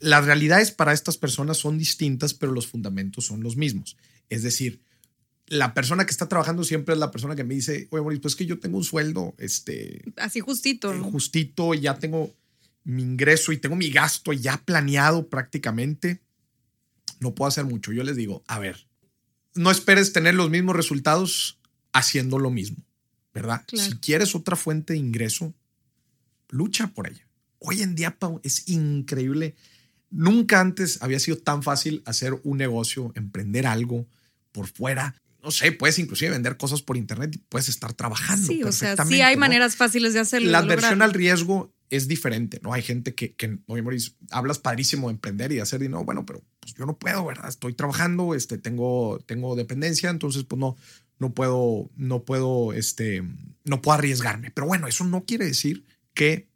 Las 0.00 0.24
realidades 0.24 0.70
para 0.70 0.92
estas 0.92 1.16
personas 1.16 1.56
son 1.56 1.78
distintas, 1.78 2.32
pero 2.32 2.52
los 2.52 2.68
fundamentos 2.68 3.26
son 3.26 3.42
los 3.42 3.56
mismos. 3.56 3.96
Es 4.28 4.42
decir, 4.44 4.80
la 5.48 5.74
persona 5.74 6.04
que 6.04 6.12
está 6.12 6.28
trabajando 6.28 6.62
siempre 6.62 6.94
es 6.94 7.00
la 7.00 7.10
persona 7.10 7.34
que 7.34 7.44
me 7.44 7.54
dice, 7.54 7.88
oye, 7.90 8.02
Mauricio, 8.02 8.22
pues 8.22 8.36
que 8.36 8.46
yo 8.46 8.60
tengo 8.60 8.78
un 8.78 8.84
sueldo, 8.84 9.34
este... 9.38 10.02
Así 10.16 10.40
justito. 10.40 10.94
¿no? 10.94 11.10
Justito, 11.10 11.74
ya 11.74 11.98
tengo 11.98 12.34
mi 12.84 13.02
ingreso 13.02 13.52
y 13.52 13.58
tengo 13.58 13.76
mi 13.76 13.90
gasto 13.90 14.32
ya 14.32 14.56
planeado 14.64 15.28
prácticamente. 15.28 16.20
No 17.20 17.34
puedo 17.34 17.48
hacer 17.48 17.64
mucho. 17.64 17.92
Yo 17.92 18.02
les 18.04 18.16
digo, 18.16 18.42
a 18.46 18.58
ver, 18.58 18.86
no 19.54 19.70
esperes 19.70 20.12
tener 20.12 20.34
los 20.34 20.50
mismos 20.50 20.76
resultados 20.76 21.58
haciendo 21.92 22.38
lo 22.38 22.50
mismo, 22.50 22.78
¿verdad? 23.34 23.64
Si 23.72 23.96
quieres 23.96 24.34
otra 24.34 24.56
fuente 24.56 24.92
de 24.92 24.98
ingreso, 24.98 25.54
lucha 26.48 26.88
por 26.88 27.08
ella. 27.08 27.26
Hoy 27.58 27.82
en 27.82 27.94
día, 27.94 28.16
Pau, 28.18 28.40
es 28.44 28.68
increíble. 28.68 29.56
Nunca 30.10 30.60
antes 30.60 31.02
había 31.02 31.18
sido 31.18 31.38
tan 31.38 31.62
fácil 31.62 32.02
hacer 32.06 32.34
un 32.44 32.58
negocio, 32.58 33.12
emprender 33.14 33.66
algo 33.66 34.06
por 34.52 34.68
fuera 34.68 35.20
no 35.42 35.52
sé, 35.52 35.72
puedes 35.72 35.98
inclusive 35.98 36.32
vender 36.32 36.56
cosas 36.56 36.82
por 36.82 36.96
internet 36.96 37.34
y 37.34 37.38
puedes 37.38 37.68
estar 37.68 37.92
trabajando. 37.94 38.46
Sí, 38.46 38.62
o 38.64 38.72
sea, 38.72 38.96
sí 39.06 39.22
hay 39.22 39.36
maneras 39.36 39.76
fáciles 39.76 40.12
de 40.12 40.20
hacerlo. 40.20 40.50
La 40.50 40.58
adversión 40.58 41.00
al 41.00 41.14
riesgo 41.14 41.72
es 41.90 42.08
diferente, 42.08 42.60
¿no? 42.62 42.72
Hay 42.72 42.82
gente 42.82 43.14
que, 43.14 43.34
que 43.34 43.58
oye, 43.66 43.82
Maurice, 43.82 44.12
hablas 44.30 44.58
padrísimo 44.58 45.08
de 45.08 45.14
emprender 45.14 45.52
y 45.52 45.56
de 45.56 45.62
hacer 45.62 45.80
dinero, 45.80 46.04
bueno, 46.04 46.26
pero 46.26 46.42
pues 46.60 46.74
yo 46.74 46.86
no 46.86 46.98
puedo, 46.98 47.24
¿verdad? 47.24 47.48
Estoy 47.48 47.72
trabajando, 47.74 48.34
este, 48.34 48.58
tengo, 48.58 49.20
tengo 49.26 49.56
dependencia, 49.56 50.10
entonces 50.10 50.44
pues 50.44 50.58
no, 50.58 50.76
no 51.18 51.32
puedo, 51.32 51.90
no 51.96 52.22
puedo, 52.24 52.72
este, 52.72 53.22
no 53.64 53.82
puedo 53.82 53.98
arriesgarme. 53.98 54.50
Pero 54.50 54.66
bueno, 54.66 54.86
eso 54.86 55.04
no 55.04 55.24
quiere 55.24 55.46
decir 55.46 55.84
que 56.14 56.48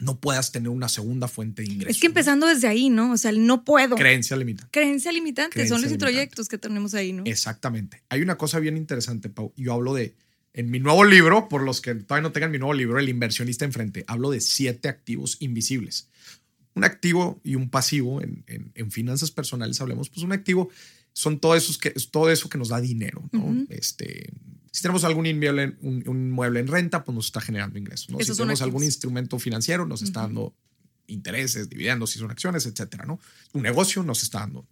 no 0.00 0.20
puedas 0.20 0.52
tener 0.52 0.68
una 0.68 0.88
segunda 0.88 1.28
fuente 1.28 1.62
de 1.62 1.68
ingresos. 1.68 1.96
Es 1.96 2.00
que 2.00 2.08
empezando 2.08 2.46
desde 2.46 2.66
ahí, 2.66 2.90
¿no? 2.90 3.12
O 3.12 3.16
sea, 3.16 3.30
el 3.30 3.46
no 3.46 3.64
puedo. 3.64 3.96
Creencia 3.96 4.36
limitante. 4.36 4.70
Creencia 4.72 5.12
limitante, 5.12 5.66
son 5.68 5.82
los 5.82 5.92
proyectos 5.94 6.48
que 6.48 6.58
tenemos 6.58 6.94
ahí, 6.94 7.12
¿no? 7.12 7.22
Exactamente. 7.26 8.02
Hay 8.08 8.20
una 8.20 8.36
cosa 8.36 8.58
bien 8.58 8.76
interesante, 8.76 9.28
Pau. 9.28 9.52
Yo 9.56 9.72
hablo 9.72 9.94
de, 9.94 10.14
en 10.54 10.70
mi 10.70 10.78
nuevo 10.78 11.04
libro, 11.04 11.48
por 11.48 11.62
los 11.62 11.80
que 11.80 11.94
todavía 11.94 12.22
no 12.22 12.32
tengan 12.32 12.52
mi 12.52 12.58
nuevo 12.58 12.74
libro, 12.74 12.98
El 12.98 13.08
inversionista 13.08 13.64
enfrente, 13.64 14.04
hablo 14.06 14.30
de 14.30 14.40
siete 14.40 14.88
activos 14.88 15.36
invisibles. 15.40 16.08
Un 16.74 16.84
activo 16.84 17.40
y 17.44 17.56
un 17.56 17.70
pasivo 17.70 18.22
en, 18.22 18.44
en, 18.46 18.90
finanzas 18.90 19.30
personales, 19.30 19.80
hablemos, 19.80 20.08
pues 20.08 20.22
un 20.22 20.32
activo 20.32 20.70
son 21.12 21.38
todo, 21.38 21.54
esos 21.54 21.78
que, 21.78 21.90
todo 21.90 22.30
eso 22.30 22.48
que 22.48 22.58
nos 22.58 22.68
da 22.68 22.80
dinero, 22.80 23.28
¿no? 23.30 23.66
Este, 23.68 24.32
si 24.72 24.82
tenemos 24.82 25.04
algún 25.04 25.26
inmueble, 25.26 25.76
un, 25.82 26.30
mueble 26.32 26.60
en 26.60 26.66
renta, 26.66 27.04
pues 27.04 27.14
nos 27.14 27.26
está 27.26 27.40
generando 27.40 27.78
ingresos. 27.78 28.10
¿no? 28.10 28.18
Si 28.18 28.32
tenemos 28.32 28.60
algún 28.60 28.82
instrumento 28.82 29.38
financiero, 29.38 29.86
nos 29.86 30.02
está 30.02 30.22
dando 30.22 30.52
intereses, 31.06 31.68
dividendos, 31.68 32.10
si 32.10 32.18
son 32.18 32.30
acciones, 32.32 32.66
etcétera, 32.66 33.04
¿no? 33.04 33.20
Un 33.52 33.62
negocio 33.62 34.02
nos 34.02 34.24
está 34.24 34.40
dando. 34.40 34.66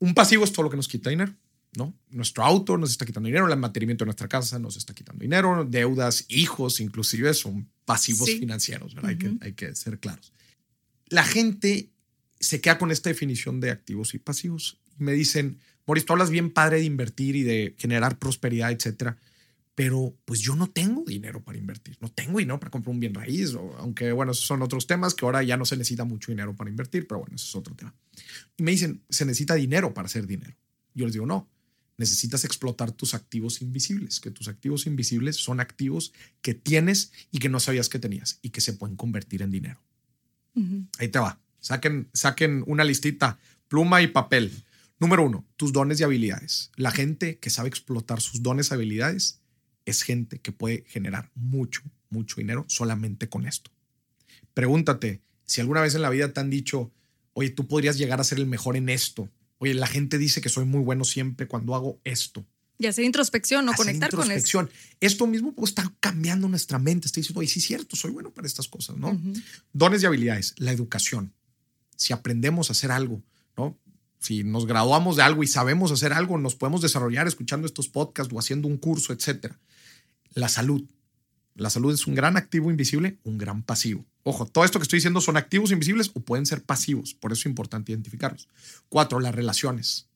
Un 0.00 0.12
pasivo 0.12 0.44
es 0.44 0.52
todo 0.52 0.64
lo 0.64 0.70
que 0.70 0.76
nos 0.76 0.88
quita 0.88 1.08
dinero, 1.08 1.34
¿no? 1.76 1.94
Nuestro 2.10 2.44
auto 2.44 2.76
nos 2.76 2.90
está 2.90 3.06
quitando 3.06 3.26
dinero, 3.26 3.50
el 3.50 3.58
mantenimiento 3.58 4.04
de 4.04 4.06
nuestra 4.06 4.28
casa 4.28 4.58
nos 4.58 4.76
está 4.76 4.94
quitando 4.94 5.22
dinero, 5.22 5.64
deudas, 5.64 6.26
hijos, 6.28 6.80
inclusive 6.80 7.32
son 7.34 7.68
pasivos 7.84 8.28
financieros, 8.28 8.94
¿verdad? 8.94 9.10
hay, 9.10 9.18
que, 9.18 9.32
hay 9.40 9.52
que 9.54 9.74
ser 9.74 9.98
claros. 9.98 10.32
La 11.08 11.24
gente 11.24 11.90
se 12.40 12.60
queda 12.60 12.78
con 12.78 12.90
esta 12.90 13.08
definición 13.08 13.60
de 13.60 13.70
activos 13.70 14.14
y 14.14 14.18
pasivos. 14.18 14.80
Me 14.98 15.12
dicen, 15.12 15.58
Moris, 15.86 16.04
tú 16.04 16.12
hablas 16.12 16.30
bien 16.30 16.50
padre 16.50 16.78
de 16.78 16.84
invertir 16.84 17.36
y 17.36 17.42
de 17.42 17.74
generar 17.78 18.18
prosperidad, 18.18 18.70
etcétera, 18.72 19.16
pero 19.74 20.14
pues 20.26 20.40
yo 20.40 20.54
no 20.54 20.68
tengo 20.68 21.02
dinero 21.04 21.42
para 21.42 21.56
invertir, 21.56 21.96
no 22.00 22.10
tengo 22.10 22.38
dinero 22.38 22.60
para 22.60 22.70
comprar 22.70 22.92
un 22.92 23.00
bien 23.00 23.14
raíz, 23.14 23.54
aunque 23.78 24.12
bueno, 24.12 24.32
esos 24.32 24.44
son 24.44 24.60
otros 24.62 24.86
temas 24.86 25.14
que 25.14 25.24
ahora 25.24 25.42
ya 25.42 25.56
no 25.56 25.64
se 25.64 25.76
necesita 25.76 26.04
mucho 26.04 26.30
dinero 26.30 26.54
para 26.54 26.68
invertir, 26.68 27.06
pero 27.06 27.20
bueno, 27.20 27.36
eso 27.36 27.46
es 27.46 27.54
otro 27.54 27.74
tema. 27.74 27.94
Y 28.58 28.62
me 28.62 28.72
dicen, 28.72 29.02
se 29.08 29.24
necesita 29.24 29.54
dinero 29.54 29.94
para 29.94 30.06
hacer 30.06 30.26
dinero. 30.26 30.54
Yo 30.94 31.06
les 31.06 31.14
digo, 31.14 31.24
no, 31.24 31.48
necesitas 32.02 32.44
explotar 32.44 32.90
tus 32.90 33.14
activos 33.14 33.62
invisibles, 33.62 34.18
que 34.18 34.32
tus 34.32 34.48
activos 34.48 34.86
invisibles 34.86 35.36
son 35.36 35.60
activos 35.60 36.12
que 36.40 36.52
tienes 36.52 37.12
y 37.30 37.38
que 37.38 37.48
no 37.48 37.60
sabías 37.60 37.88
que 37.88 38.00
tenías 38.00 38.40
y 38.42 38.50
que 38.50 38.60
se 38.60 38.72
pueden 38.72 38.96
convertir 38.96 39.40
en 39.42 39.52
dinero. 39.52 39.80
Ahí 40.98 41.08
te 41.08 41.20
va. 41.20 41.40
Saquen, 41.60 42.08
saquen 42.12 42.64
una 42.66 42.82
listita, 42.82 43.38
pluma 43.68 44.02
y 44.02 44.08
papel. 44.08 44.50
Número 44.98 45.24
uno, 45.24 45.46
tus 45.56 45.72
dones 45.72 46.00
y 46.00 46.02
habilidades. 46.02 46.72
La 46.74 46.90
gente 46.90 47.38
que 47.38 47.50
sabe 47.50 47.68
explotar 47.68 48.20
sus 48.20 48.42
dones 48.42 48.70
y 48.70 48.74
habilidades 48.74 49.40
es 49.84 50.02
gente 50.02 50.40
que 50.40 50.50
puede 50.50 50.84
generar 50.88 51.30
mucho, 51.36 51.82
mucho 52.10 52.36
dinero 52.36 52.64
solamente 52.68 53.28
con 53.28 53.46
esto. 53.46 53.70
Pregúntate 54.54 55.22
si 55.44 55.60
alguna 55.60 55.82
vez 55.82 55.94
en 55.94 56.02
la 56.02 56.10
vida 56.10 56.32
te 56.32 56.40
han 56.40 56.50
dicho, 56.50 56.90
oye, 57.32 57.50
tú 57.50 57.68
podrías 57.68 57.96
llegar 57.96 58.20
a 58.20 58.24
ser 58.24 58.38
el 58.38 58.46
mejor 58.46 58.76
en 58.76 58.88
esto. 58.88 59.28
Oye, 59.62 59.74
la 59.74 59.86
gente 59.86 60.18
dice 60.18 60.40
que 60.40 60.48
soy 60.48 60.64
muy 60.64 60.80
bueno 60.80 61.04
siempre 61.04 61.46
cuando 61.46 61.76
hago 61.76 62.00
esto. 62.02 62.44
Y 62.78 62.86
hacer 62.86 63.04
introspección, 63.04 63.68
o 63.68 63.72
conectar 63.74 64.10
con 64.10 64.28
esto. 64.32 64.68
Esto 64.98 65.28
mismo 65.28 65.54
pues, 65.54 65.70
está 65.70 65.88
cambiando 66.00 66.48
nuestra 66.48 66.80
mente. 66.80 67.06
Está 67.06 67.20
diciendo, 67.20 67.38
oye, 67.38 67.48
sí 67.48 67.60
es 67.60 67.66
cierto, 67.66 67.94
soy 67.94 68.10
bueno 68.10 68.32
para 68.32 68.48
estas 68.48 68.66
cosas, 68.66 68.96
¿no? 68.96 69.16
Dones 69.72 70.02
y 70.02 70.06
habilidades, 70.06 70.54
la 70.56 70.72
educación. 70.72 71.32
Si 71.94 72.12
aprendemos 72.12 72.70
a 72.70 72.72
hacer 72.72 72.90
algo, 72.90 73.22
¿no? 73.56 73.78
si 74.18 74.42
nos 74.42 74.66
graduamos 74.66 75.14
de 75.14 75.22
algo 75.22 75.44
y 75.44 75.46
sabemos 75.46 75.92
hacer 75.92 76.12
algo, 76.12 76.38
nos 76.38 76.56
podemos 76.56 76.82
desarrollar 76.82 77.28
escuchando 77.28 77.64
estos 77.64 77.86
podcasts 77.88 78.34
o 78.34 78.40
haciendo 78.40 78.66
un 78.66 78.78
curso, 78.78 79.12
etcétera. 79.12 79.60
La 80.34 80.48
salud. 80.48 80.82
La 81.54 81.70
salud 81.70 81.94
es 81.94 82.08
un 82.08 82.16
gran 82.16 82.36
activo 82.36 82.68
invisible, 82.68 83.20
un 83.22 83.38
gran 83.38 83.62
pasivo. 83.62 84.04
Ojo, 84.24 84.46
todo 84.46 84.64
esto 84.64 84.78
que 84.78 84.84
estoy 84.84 84.98
diciendo 84.98 85.20
son 85.20 85.36
activos 85.36 85.72
invisibles 85.72 86.10
o 86.14 86.20
pueden 86.20 86.46
ser 86.46 86.62
pasivos, 86.62 87.14
por 87.14 87.32
eso 87.32 87.40
es 87.40 87.46
importante 87.46 87.92
identificarlos. 87.92 88.48
Cuatro, 88.88 89.18
las 89.18 89.34
relaciones. 89.34 90.08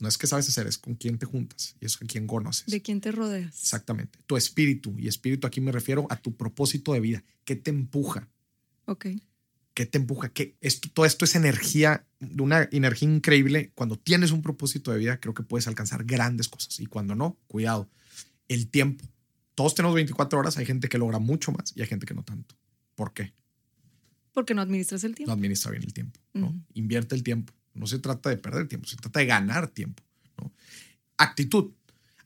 No 0.00 0.08
es 0.08 0.18
que 0.18 0.26
sabes 0.26 0.48
hacer, 0.48 0.66
es 0.66 0.78
con 0.78 0.96
quién 0.96 1.16
te 1.16 1.26
juntas 1.26 1.76
y 1.80 1.86
es 1.86 1.96
con 1.96 2.08
quién 2.08 2.26
conoces. 2.26 2.66
De 2.66 2.82
quién 2.82 3.00
te 3.00 3.12
rodeas. 3.12 3.54
Exactamente. 3.62 4.18
Tu 4.26 4.36
espíritu, 4.36 4.96
y 4.98 5.06
espíritu 5.06 5.46
aquí 5.46 5.60
me 5.60 5.70
refiero 5.70 6.08
a 6.10 6.16
tu 6.16 6.36
propósito 6.36 6.92
de 6.92 6.98
vida. 6.98 7.24
¿Qué 7.44 7.54
te 7.54 7.70
empuja? 7.70 8.28
Ok. 8.86 9.06
¿Qué 9.74 9.86
te 9.86 9.98
empuja? 9.98 10.30
que 10.30 10.56
esto, 10.60 10.88
todo 10.92 11.06
esto 11.06 11.24
es 11.24 11.36
energía, 11.36 12.04
una 12.36 12.68
energía 12.72 13.08
increíble. 13.08 13.70
Cuando 13.76 13.96
tienes 13.96 14.32
un 14.32 14.42
propósito 14.42 14.90
de 14.90 14.98
vida, 14.98 15.20
creo 15.20 15.34
que 15.34 15.44
puedes 15.44 15.68
alcanzar 15.68 16.02
grandes 16.04 16.48
cosas. 16.48 16.80
Y 16.80 16.86
cuando 16.86 17.14
no, 17.14 17.38
cuidado. 17.46 17.88
El 18.48 18.68
tiempo. 18.68 19.04
Todos 19.54 19.76
tenemos 19.76 19.94
24 19.94 20.36
horas. 20.36 20.58
Hay 20.58 20.66
gente 20.66 20.88
que 20.88 20.98
logra 20.98 21.20
mucho 21.20 21.52
más 21.52 21.72
y 21.76 21.80
hay 21.80 21.86
gente 21.86 22.06
que 22.06 22.14
no 22.14 22.24
tanto. 22.24 22.56
¿Por 22.94 23.12
qué? 23.12 23.32
Porque 24.32 24.54
no 24.54 24.62
administras 24.62 25.04
el 25.04 25.14
tiempo. 25.14 25.30
No 25.30 25.34
administra 25.34 25.70
bien 25.70 25.82
el 25.82 25.92
tiempo. 25.92 26.20
¿no? 26.32 26.54
Invierte 26.74 27.14
el 27.14 27.22
tiempo. 27.22 27.52
No 27.74 27.86
se 27.86 27.98
trata 27.98 28.30
de 28.30 28.36
perder 28.36 28.68
tiempo, 28.68 28.86
se 28.88 28.96
trata 28.96 29.20
de 29.20 29.26
ganar 29.26 29.68
tiempo. 29.68 30.02
¿no? 30.38 30.52
Actitud. 31.16 31.72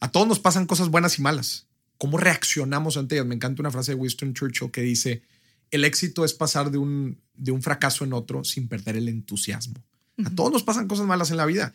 A 0.00 0.10
todos 0.10 0.26
nos 0.26 0.40
pasan 0.40 0.66
cosas 0.66 0.88
buenas 0.88 1.18
y 1.18 1.22
malas. 1.22 1.66
¿Cómo 1.98 2.18
reaccionamos 2.18 2.96
ante 2.96 3.16
ellas? 3.16 3.26
Me 3.26 3.34
encanta 3.34 3.62
una 3.62 3.70
frase 3.70 3.92
de 3.92 3.96
Winston 3.96 4.34
Churchill 4.34 4.70
que 4.70 4.82
dice, 4.82 5.22
el 5.70 5.84
éxito 5.84 6.24
es 6.24 6.34
pasar 6.34 6.70
de 6.70 6.78
un, 6.78 7.18
de 7.34 7.52
un 7.52 7.62
fracaso 7.62 8.04
en 8.04 8.12
otro 8.12 8.44
sin 8.44 8.68
perder 8.68 8.96
el 8.96 9.08
entusiasmo. 9.08 9.74
A 10.24 10.30
todos 10.30 10.52
nos 10.52 10.62
pasan 10.62 10.88
cosas 10.88 11.06
malas 11.06 11.30
en 11.30 11.36
la 11.36 11.46
vida. 11.46 11.74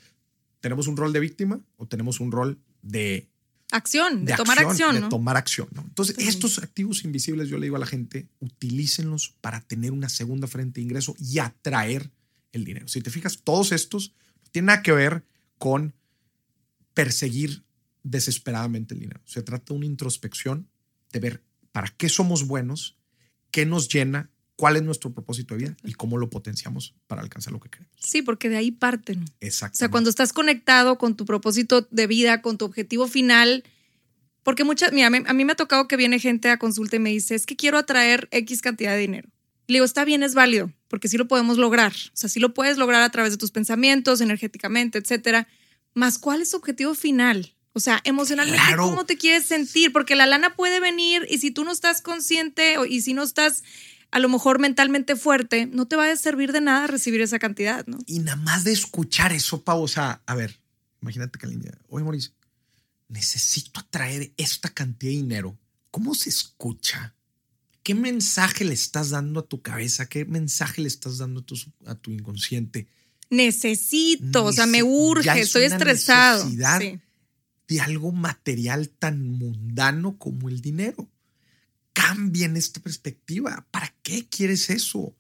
Tenemos 0.60 0.88
un 0.88 0.98
rol 0.98 1.14
de 1.14 1.20
víctima 1.20 1.60
o 1.78 1.88
tenemos 1.88 2.20
un 2.20 2.32
rol 2.32 2.60
de 2.82 3.31
acción, 3.72 4.26
de, 4.26 4.36
tomar 4.36 4.60
acción. 4.60 4.96
De 5.02 5.10
tomar 5.10 5.38
acción. 5.38 5.68
Entonces, 5.78 6.18
estos 6.20 6.60
activos 6.60 7.04
invisibles, 7.04 7.50
yo 7.50 7.58
le 7.58 7.66
digo 7.66 7.76
a 7.76 7.80
la 7.80 7.86
gente, 7.86 8.28
utilícenlos 8.40 9.36
para 9.42 9.62
tener 9.62 9.92
una 9.92 10.10
segunda 10.10 10.48
frente 10.48 10.80
de 10.80 10.86
ingreso 10.86 11.16
y 11.20 11.40
atraer 11.40 12.12
el 12.52 12.66
dinero. 12.66 12.88
Si 12.88 13.02
te 13.02 13.10
fijas, 13.10 13.42
todos 13.44 13.72
estos 13.72 14.14
no 14.44 14.52
tienen 14.52 14.68
nada 14.68 14.84
que 14.84 14.92
ver 14.92 15.26
con 15.58 15.94
perseguir 16.94 17.64
desesperadamente 18.04 18.94
el 18.94 19.00
dinero. 19.00 19.22
Se 19.26 19.42
trata 19.42 19.74
de 19.74 19.78
una 19.78 19.86
introspección 19.86 20.68
de 21.12 21.20
ver 21.20 21.44
para 21.72 21.88
qué 21.90 22.10
somos 22.10 22.48
buenos 22.48 22.98
qué 23.52 23.66
nos 23.66 23.90
llena, 23.90 24.31
cuál 24.62 24.76
es 24.76 24.84
nuestro 24.84 25.12
propósito 25.12 25.56
de 25.56 25.64
vida 25.64 25.78
y 25.84 25.94
cómo 25.94 26.20
lo 26.20 26.30
potenciamos 26.30 26.94
para 27.08 27.24
alcanzar 27.24 27.52
lo 27.52 27.60
que 27.60 27.72
queremos. 27.72 27.92
Sí, 28.00 28.22
porque 28.22 28.48
de 28.48 28.58
ahí 28.58 28.70
parten. 28.70 29.26
Exacto. 29.40 29.74
O 29.74 29.80
sea, 29.80 29.90
cuando 29.90 30.12
estás 30.12 30.34
conectado 30.34 31.00
con 31.00 31.16
tu 31.16 31.26
propósito 31.26 31.88
de 31.90 32.06
vida, 32.06 32.44
con 32.44 32.60
tu 32.60 32.66
objetivo 32.66 33.08
final, 33.08 33.64
porque 34.44 34.64
muchas, 34.64 34.94
mira, 34.94 35.08
a 35.08 35.34
mí 35.34 35.46
me 35.46 35.54
ha 35.54 35.56
tocado 35.56 35.88
que 35.88 35.98
viene 35.98 36.20
gente 36.20 36.48
a 36.52 36.60
consulta 36.60 36.98
y 36.98 37.00
me 37.00 37.10
dice, 37.10 37.34
es 37.34 37.48
que 37.48 37.56
quiero 37.56 37.80
atraer 37.80 38.28
X 38.30 38.62
cantidad 38.62 38.92
de 38.92 39.00
dinero. 39.00 39.30
le 39.66 39.78
digo, 39.78 39.86
está 39.86 40.06
bien, 40.06 40.22
es 40.22 40.36
válido, 40.36 40.72
porque 40.90 41.08
sí 41.08 41.18
lo 41.18 41.28
podemos 41.28 41.58
lograr. 41.58 41.94
O 41.94 42.16
sea, 42.16 42.30
sí 42.30 42.40
lo 42.40 42.54
puedes 42.54 42.78
lograr 42.78 43.02
a 43.02 43.10
través 43.10 43.32
de 43.32 43.38
tus 43.38 43.50
pensamientos, 43.50 44.22
energéticamente, 44.22 45.00
etcétera. 45.00 45.48
Más, 45.96 46.20
¿cuál 46.20 46.40
es 46.40 46.52
tu 46.52 46.58
objetivo 46.58 46.94
final? 46.94 47.56
O 47.74 47.80
sea, 47.80 48.00
emocionalmente, 48.04 48.76
¿cómo 48.78 49.08
te 49.08 49.18
quieres 49.18 49.46
sentir? 49.46 49.92
Porque 49.92 50.14
la 50.14 50.28
lana 50.28 50.56
puede 50.56 50.80
venir 50.80 51.26
y 51.32 51.40
si 51.40 51.50
tú 51.50 51.64
no 51.64 51.72
estás 51.72 52.04
consciente 52.04 52.76
y 52.88 53.02
si 53.02 53.16
no 53.16 53.24
estás 53.24 53.64
a 54.12 54.20
lo 54.20 54.30
mejor 54.30 54.60
mentalmente 54.60 55.16
fuerte, 55.16 55.66
no 55.66 55.88
te 55.88 55.96
va 55.96 56.12
a 56.12 56.16
servir 56.18 56.52
de 56.52 56.62
nada 56.62 56.88
recibir 56.88 57.22
esa 57.22 57.40
cantidad, 57.40 57.86
¿no? 57.88 57.98
Y 58.06 58.20
nada 58.20 58.36
más 58.36 58.64
de 58.64 58.74
escuchar 58.74 59.32
eso, 59.32 59.64
Pau, 59.64 59.82
o 59.82 59.88
sea, 59.88 60.22
a 60.26 60.36
ver, 60.36 60.60
imagínate 61.02 61.40
que 61.40 61.46
alguien, 61.46 61.74
oye, 61.90 62.04
Mauricio, 62.04 62.32
necesito 63.08 63.80
atraer 63.80 64.32
esta 64.38 64.70
cantidad 64.70 65.12
de 65.12 65.18
dinero. 65.18 65.58
¿Cómo 65.92 66.14
se 66.14 66.30
escucha? 66.30 67.14
¿Qué 67.84 67.96
mensaje 67.96 68.64
le 68.64 68.74
estás 68.74 69.10
dando 69.10 69.40
a 69.40 69.46
tu 69.48 69.62
cabeza? 69.62 70.08
¿Qué 70.08 70.26
mensaje 70.26 70.82
le 70.82 70.88
estás 70.88 71.18
dando 71.18 71.40
a 71.40 71.44
tu, 71.44 71.56
a 71.86 71.96
tu 71.96 72.12
inconsciente? 72.12 72.88
Necesito, 73.30 74.44
o 74.44 74.52
sea, 74.52 74.66
me 74.66 74.84
urge, 74.84 75.40
estoy 75.40 75.64
estresado. 75.64 76.50
Sí. 76.50 77.00
De 77.68 77.80
algo 77.80 78.12
material 78.12 78.90
tan 78.90 79.26
mundano 79.26 80.18
como 80.18 80.50
el 80.50 80.62
dinero. 80.62 81.10
Cambien 81.94 82.58
esta 82.58 82.80
perspectiva. 82.82 83.68
¿Para 83.72 83.94
qué 84.04 84.28
quieres 84.28 84.70
eso? 84.70 85.16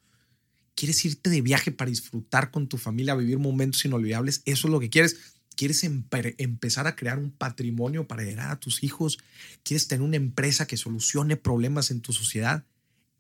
¿Quieres 0.76 1.04
irte 1.06 1.30
de 1.30 1.42
viaje 1.42 1.72
para 1.72 1.90
disfrutar 1.90 2.52
con 2.52 2.68
tu 2.68 2.78
familia, 2.78 3.16
vivir 3.16 3.38
momentos 3.40 3.86
inolvidables? 3.86 4.42
¿Eso 4.46 4.68
es 4.68 4.72
lo 4.72 4.80
que 4.80 4.90
quieres? 4.90 5.18
¿Quieres 5.56 5.84
empezar 5.84 6.88
a 6.88 6.96
crear 6.96 7.20
un 7.20 7.32
patrimonio 7.32 8.08
para 8.08 8.24
llegar 8.24 8.52
a 8.52 8.60
tus 8.60 8.84
hijos? 8.84 9.20
¿Quieres 9.64 9.88
tener 9.88 10.02
una 10.02 10.16
empresa 10.16 10.66
que 10.66 10.78
solucione 10.78 11.36
problemas 11.38 11.92
en 11.92 12.02
tu 12.02 12.14
sociedad? 12.14 12.66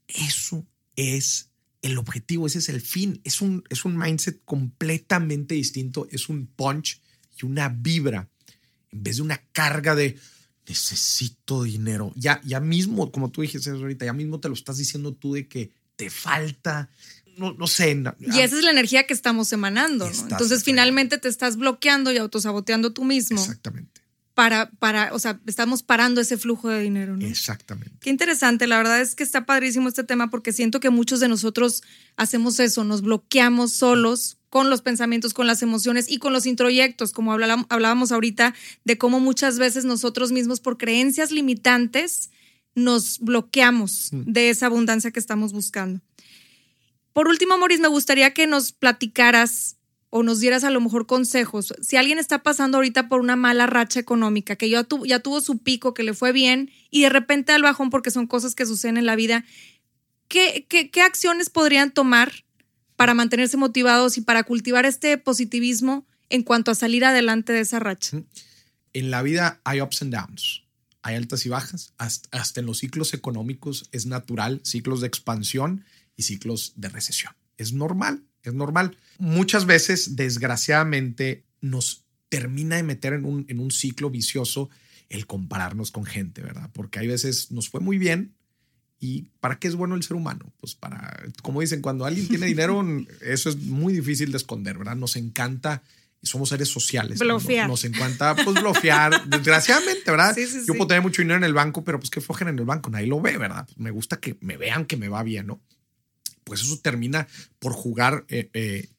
Eso 0.07 0.65
es 0.95 1.49
el 1.81 1.97
objetivo, 1.97 2.47
ese 2.47 2.59
es 2.59 2.69
el 2.69 2.81
fin. 2.81 3.21
Es 3.23 3.41
un, 3.41 3.63
es 3.69 3.85
un 3.85 3.97
mindset 3.97 4.41
completamente 4.45 5.55
distinto, 5.55 6.07
es 6.09 6.29
un 6.29 6.47
punch 6.47 7.01
y 7.39 7.45
una 7.45 7.69
vibra 7.69 8.29
en 8.91 9.03
vez 9.03 9.17
de 9.17 9.21
una 9.21 9.41
carga 9.51 9.95
de 9.95 10.17
necesito 10.67 11.63
dinero. 11.63 12.11
Ya, 12.15 12.41
ya 12.43 12.59
mismo, 12.59 13.11
como 13.11 13.31
tú 13.31 13.41
dijiste 13.41 13.69
ahorita, 13.69 14.05
ya 14.05 14.13
mismo 14.13 14.39
te 14.39 14.47
lo 14.47 14.53
estás 14.53 14.77
diciendo 14.77 15.13
tú 15.13 15.33
de 15.33 15.47
que 15.47 15.71
te 15.95 16.09
falta, 16.09 16.89
no, 17.37 17.67
sé. 17.67 18.03
y 18.19 18.39
esa 18.39 18.57
es 18.57 18.63
la 18.63 18.71
energía 18.71 19.07
que 19.07 19.13
estamos 19.13 19.51
emanando, 19.53 20.09
¿no? 20.09 20.21
Entonces 20.29 20.63
finalmente 20.63 21.17
te 21.17 21.27
estás 21.27 21.57
bloqueando 21.57 22.11
y 22.11 22.17
autosaboteando 22.17 22.93
tú 22.93 23.03
mismo. 23.03 23.39
Exactamente. 23.39 24.00
Para, 24.33 24.71
para, 24.71 25.13
o 25.13 25.19
sea, 25.19 25.41
estamos 25.45 25.83
parando 25.83 26.21
ese 26.21 26.37
flujo 26.37 26.69
de 26.69 26.81
dinero, 26.81 27.17
¿no? 27.17 27.25
Exactamente. 27.25 27.91
Qué 27.99 28.09
interesante, 28.09 28.65
la 28.65 28.77
verdad 28.77 29.01
es 29.01 29.13
que 29.13 29.23
está 29.23 29.45
padrísimo 29.45 29.89
este 29.89 30.05
tema 30.05 30.29
porque 30.29 30.53
siento 30.53 30.79
que 30.79 30.89
muchos 30.89 31.19
de 31.19 31.27
nosotros 31.27 31.83
hacemos 32.15 32.59
eso, 32.59 32.83
nos 32.85 33.01
bloqueamos 33.01 33.73
solos 33.73 34.37
con 34.49 34.69
los 34.69 34.81
pensamientos, 34.81 35.33
con 35.33 35.47
las 35.47 35.63
emociones 35.63 36.09
y 36.09 36.17
con 36.17 36.33
los 36.33 36.45
introyectos, 36.45 37.11
como 37.13 37.31
hablábamos 37.31 38.11
ahorita, 38.11 38.53
de 38.83 38.97
cómo 38.97 39.19
muchas 39.19 39.57
veces 39.57 39.85
nosotros 39.85 40.31
mismos 40.31 40.59
por 40.59 40.77
creencias 40.77 41.31
limitantes 41.31 42.31
nos 42.75 43.19
bloqueamos 43.19 44.09
mm. 44.11 44.31
de 44.31 44.49
esa 44.49 44.65
abundancia 44.65 45.11
que 45.11 45.19
estamos 45.19 45.53
buscando. 45.53 46.01
Por 47.13 47.27
último, 47.27 47.57
Maurice, 47.57 47.81
me 47.81 47.87
gustaría 47.87 48.33
que 48.33 48.47
nos 48.47 48.71
platicaras 48.71 49.77
o 50.11 50.23
nos 50.23 50.41
dieras 50.41 50.65
a 50.65 50.69
lo 50.69 50.81
mejor 50.81 51.07
consejos. 51.07 51.73
Si 51.81 51.95
alguien 51.95 52.19
está 52.19 52.43
pasando 52.43 52.77
ahorita 52.77 53.07
por 53.07 53.21
una 53.21 53.37
mala 53.37 53.65
racha 53.65 53.99
económica, 53.99 54.57
que 54.57 54.69
ya, 54.69 54.83
tuvo 54.83 55.41
su 55.41 55.57
pico, 55.59 55.93
que 55.93 56.03
le 56.03 56.13
fue 56.13 56.33
bien, 56.33 56.69
y 56.91 57.01
de 57.01 57.09
repente 57.09 57.53
al 57.53 57.63
bajón 57.63 57.89
porque 57.89 58.11
son 58.11 58.27
cosas 58.27 58.53
que 58.53 58.65
suceden 58.65 58.97
en 58.97 59.05
la 59.05 59.15
vida, 59.15 59.45
¿qué, 60.27 60.67
qué, 60.67 61.01
acciones 61.01 61.49
podrían 61.49 61.91
tomar 61.91 62.43
para 62.97 63.13
mantenerse 63.13 63.55
motivados 63.55 64.17
y 64.17 64.21
para 64.21 64.43
cultivar 64.43 64.85
este 64.85 65.17
positivismo 65.17 66.05
en 66.29 66.43
cuanto 66.43 66.71
a 66.71 66.75
salir 66.75 67.05
adelante 67.05 67.53
de 67.53 67.61
esa 67.61 67.79
racha? 67.79 68.21
En 68.91 69.11
la 69.11 69.21
vida 69.21 69.61
hay 69.63 69.79
ups 69.79 70.01
and 70.01 70.13
downs, 70.13 70.63
hay 71.03 71.15
altas 71.15 71.45
y 71.45 71.49
bajas, 71.49 71.93
hasta 71.97 72.59
en 72.59 72.65
los 72.65 72.79
ciclos 72.79 73.13
económicos 73.13 73.87
es 73.93 74.05
natural, 74.05 74.59
ciclos 74.65 74.99
de 74.99 75.07
expansión 75.07 75.85
y 76.17 76.23
ciclos 76.23 76.73
de 76.75 76.89
recesión. 76.89 77.33
Es 77.57 77.71
normal, 77.71 78.25
es 78.49 78.53
normal. 78.53 78.97
Muchas 79.19 79.65
veces, 79.65 80.15
desgraciadamente, 80.15 81.43
nos 81.61 82.05
termina 82.29 82.77
de 82.77 82.83
meter 82.83 83.13
en 83.13 83.25
un, 83.25 83.45
en 83.49 83.59
un 83.59 83.71
ciclo 83.71 84.09
vicioso 84.09 84.69
el 85.09 85.27
compararnos 85.27 85.91
con 85.91 86.05
gente, 86.05 86.41
¿verdad? 86.41 86.69
Porque 86.73 86.99
hay 86.99 87.07
veces 87.07 87.51
nos 87.51 87.69
fue 87.69 87.81
muy 87.81 87.97
bien, 87.97 88.33
¿Y 89.03 89.23
para 89.39 89.57
qué 89.57 89.67
es 89.67 89.73
bueno 89.73 89.95
el 89.95 90.03
ser 90.03 90.15
humano? 90.15 90.53
Pues 90.59 90.75
para, 90.75 91.23
como 91.41 91.59
dicen, 91.59 91.81
cuando 91.81 92.05
alguien 92.05 92.27
tiene 92.27 92.45
dinero, 92.53 92.85
eso 93.21 93.49
es 93.49 93.57
muy 93.57 93.93
difícil 93.93 94.31
de 94.31 94.37
esconder, 94.37 94.77
¿verdad? 94.77 94.95
Nos 94.95 95.15
encanta, 95.15 95.81
y 96.21 96.27
somos 96.27 96.49
seres 96.49 96.69
sociales. 96.69 97.19
Nos, 97.67 97.83
encanta, 97.83 98.35
pues, 98.35 98.61
bloquear, 98.61 99.25
desgraciadamente, 99.27 100.11
¿verdad? 100.11 100.37
Yo 100.67 100.75
puedo 100.75 100.87
tener 100.87 101.01
mucho 101.01 101.23
dinero 101.23 101.37
en 101.37 101.43
el 101.43 101.53
banco, 101.53 101.83
pero 101.83 101.99
pues 101.99 102.11
qué 102.11 102.21
flojen 102.21 102.49
en 102.49 102.59
el 102.59 102.65
banco, 102.65 102.91
nadie 102.91 103.07
lo 103.07 103.19
ve, 103.19 103.39
¿verdad? 103.39 103.65
Pues, 103.65 103.79
me 103.79 103.89
gusta 103.89 104.19
que 104.19 104.37
me 104.39 104.55
vean 104.55 104.85
que 104.85 104.97
me 104.97 105.09
va 105.09 105.23
bien, 105.23 105.47
¿no? 105.47 105.59
Pues 106.51 106.63
eso 106.63 106.77
termina 106.79 107.29
por 107.59 107.71
jugar 107.71 108.25
eh, 108.27 108.49
eh, 108.51 108.89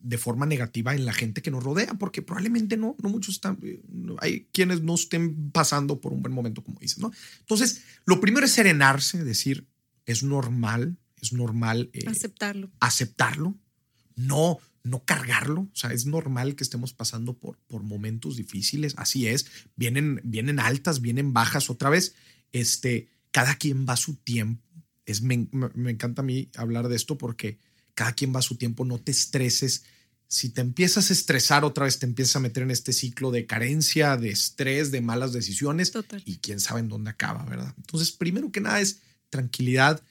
de 0.00 0.16
forma 0.16 0.46
negativa 0.46 0.94
en 0.94 1.04
la 1.04 1.12
gente 1.12 1.42
que 1.42 1.50
nos 1.50 1.62
rodea, 1.62 1.92
porque 1.98 2.22
probablemente 2.22 2.78
no, 2.78 2.96
no 3.02 3.10
muchos 3.10 3.34
están, 3.34 3.58
eh, 3.62 3.82
hay 4.18 4.48
quienes 4.50 4.80
no 4.80 4.94
estén 4.94 5.50
pasando 5.50 6.00
por 6.00 6.14
un 6.14 6.22
buen 6.22 6.32
momento, 6.32 6.64
como 6.64 6.80
dices, 6.80 7.00
¿no? 7.00 7.12
Entonces, 7.40 7.82
lo 8.06 8.18
primero 8.18 8.46
es 8.46 8.52
serenarse, 8.52 9.22
decir, 9.24 9.66
es 10.06 10.22
normal, 10.22 10.96
es 11.20 11.34
normal. 11.34 11.90
aceptarlo. 12.06 12.70
Aceptarlo, 12.80 13.58
no, 14.16 14.58
no 14.82 15.04
cargarlo, 15.04 15.68
o 15.70 15.76
sea, 15.76 15.92
es 15.92 16.06
normal 16.06 16.56
que 16.56 16.64
estemos 16.64 16.94
pasando 16.94 17.36
por, 17.36 17.58
por 17.66 17.82
momentos 17.82 18.38
difíciles, 18.38 18.94
así 18.96 19.26
es, 19.26 19.44
vienen, 19.76 20.22
vienen 20.24 20.60
altas, 20.60 21.02
vienen 21.02 21.34
bajas 21.34 21.68
otra 21.68 21.90
vez, 21.90 22.14
este, 22.52 23.10
cada 23.32 23.56
quien 23.56 23.84
va 23.86 23.92
a 23.92 23.98
su 23.98 24.14
tiempo 24.16 24.71
es, 25.06 25.22
me, 25.22 25.48
encanta 25.90 26.22
a 26.22 26.24
mí 26.24 26.48
hablar 26.56 26.88
de 26.88 26.96
esto 26.96 27.18
porque 27.18 27.58
cada 27.94 28.12
quien 28.12 28.34
va 28.34 28.38
a 28.38 28.42
su 28.42 28.56
tiempo, 28.56 28.84
no 28.84 28.98
te 28.98 29.12
estreses. 29.12 29.84
Si 30.28 30.48
te 30.48 30.60
empiezas 30.60 31.10
a 31.10 31.12
estresar 31.12 31.64
otra 31.64 31.84
vez, 31.84 31.98
te 31.98 32.06
empiezas 32.06 32.36
a 32.36 32.40
meter 32.40 32.62
en 32.62 32.70
este 32.70 32.92
ciclo 32.92 33.30
de 33.30 33.46
carencia, 33.46 34.16
de 34.16 34.30
estrés, 34.30 34.90
de 34.90 35.00
malas 35.00 35.32
decisiones 35.32 35.92
y 36.24 36.38
quién 36.38 36.60
sabe 36.60 36.80
en 36.80 36.88
dónde 36.88 37.10
acaba, 37.10 37.44
¿verdad? 37.44 37.74
Entonces, 37.76 38.12
primero 38.12 38.50
que 38.50 38.60
nada 38.60 38.80
es 38.80 39.00
tranquilidad, 39.28 40.02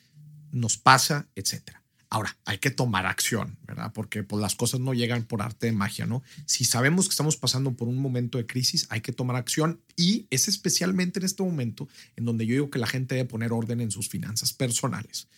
nos 0.52 0.78
pasa, 0.78 1.28
etcétera. 1.36 1.81
Ahora, 2.14 2.38
hay 2.44 2.58
que 2.58 2.72
tomar 2.72 3.06
acción, 3.06 3.58
¿verdad? 3.66 3.94
Porque 3.94 4.22
pues, 4.22 4.42
las 4.42 4.54
cosas 4.56 4.82
no 4.82 4.94
llegan 4.94 5.24
por 5.24 5.42
arte 5.42 5.68
de 5.68 5.72
magia, 5.72 6.06
¿no? 6.06 6.24
Si 6.46 6.66
sabemos 6.66 7.08
que 7.08 7.12
estamos 7.12 7.38
pasando 7.38 7.74
por 7.74 7.88
un 7.88 8.00
momento 8.00 8.38
de 8.38 8.46
crisis, 8.46 8.86
hay 8.90 9.00
que 9.00 9.14
tomar 9.14 9.38
acción 9.38 9.80
y 9.96 10.28
es 10.30 10.50
especialmente 10.50 11.20
en 11.20 11.26
este 11.26 11.42
momento 11.42 11.88
en 12.18 12.26
donde 12.26 12.46
yo 12.46 12.52
digo 12.52 12.70
que 12.70 12.80
la 12.80 12.88
gente 12.88 13.16
debe 13.16 13.30
poner 13.30 13.54
orden 13.54 13.80
en 13.80 13.92
sus 13.92 14.10
finanzas 14.10 14.52
personales. 14.52 15.30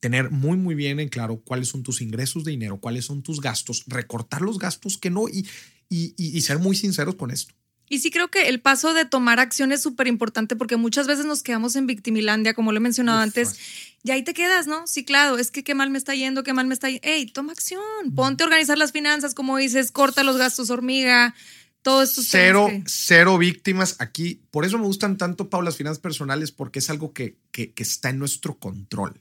Tener 0.00 0.30
muy, 0.30 0.56
muy 0.56 0.74
bien 0.74 1.00
en 1.00 1.10
claro 1.10 1.42
cuáles 1.44 1.68
son 1.68 1.82
tus 1.82 2.00
ingresos 2.00 2.44
de 2.44 2.52
dinero, 2.52 2.80
cuáles 2.80 3.04
son 3.04 3.22
tus 3.22 3.42
gastos, 3.42 3.84
recortar 3.86 4.40
los 4.40 4.58
gastos 4.58 4.96
que 4.96 5.10
no 5.10 5.28
y, 5.28 5.46
y, 5.90 6.14
y 6.16 6.40
ser 6.40 6.58
muy 6.58 6.76
sinceros 6.76 7.16
con 7.16 7.30
esto. 7.30 7.54
Y 7.88 8.00
sí 8.00 8.10
creo 8.10 8.28
que 8.28 8.48
el 8.48 8.60
paso 8.60 8.94
de 8.94 9.04
tomar 9.04 9.38
acción 9.38 9.70
es 9.70 9.80
súper 9.80 10.08
importante 10.08 10.56
porque 10.56 10.76
muchas 10.76 11.06
veces 11.06 11.24
nos 11.24 11.42
quedamos 11.42 11.76
en 11.76 11.86
victimilandia, 11.86 12.54
como 12.54 12.72
lo 12.72 12.78
he 12.78 12.80
mencionado 12.80 13.20
antes, 13.20 13.58
y 14.02 14.10
ahí 14.10 14.22
te 14.22 14.34
quedas, 14.34 14.66
¿no? 14.66 14.86
Sí, 14.86 15.04
claro, 15.04 15.38
es 15.38 15.50
que 15.50 15.62
qué 15.62 15.74
mal 15.74 15.90
me 15.90 15.98
está 15.98 16.14
yendo, 16.14 16.42
qué 16.42 16.52
mal 16.52 16.66
me 16.66 16.74
está 16.74 16.88
yendo. 16.88 17.06
¡Ey, 17.06 17.26
toma 17.26 17.52
acción! 17.52 17.80
Ponte 18.14 18.42
a 18.42 18.46
organizar 18.46 18.76
las 18.76 18.92
finanzas, 18.92 19.34
como 19.34 19.56
dices, 19.56 19.92
corta 19.92 20.24
los 20.24 20.36
gastos 20.36 20.70
hormiga, 20.70 21.34
todo 21.82 22.02
esto. 22.02 22.22
Cero, 22.24 22.68
cero 22.86 23.38
víctimas 23.38 23.96
aquí. 24.00 24.42
Por 24.50 24.64
eso 24.64 24.78
me 24.78 24.84
gustan 24.84 25.16
tanto, 25.16 25.48
Pau, 25.48 25.62
las 25.62 25.76
finanzas 25.76 26.00
personales, 26.00 26.50
porque 26.50 26.80
es 26.80 26.90
algo 26.90 27.12
que, 27.12 27.36
que, 27.52 27.72
está 27.76 28.10
en 28.10 28.18
nuestro 28.18 28.58
control. 28.58 29.20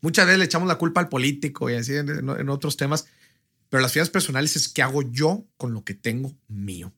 Muchas 0.00 0.26
veces 0.26 0.38
le 0.38 0.44
echamos 0.46 0.68
la 0.68 0.76
culpa 0.76 1.00
al 1.00 1.08
político 1.08 1.68
y 1.68 1.74
así 1.74 1.94
en, 1.94 2.08
en 2.08 2.48
otros 2.48 2.78
temas, 2.78 3.06
pero 3.68 3.82
las 3.82 3.92
finanzas 3.92 4.12
personales 4.12 4.56
es 4.56 4.68
qué 4.68 4.80
hago 4.80 5.02
yo 5.02 5.44
con 5.58 5.74
lo 5.74 5.84
que 5.84 5.94
tengo 5.94 6.34
mío. 6.48 6.92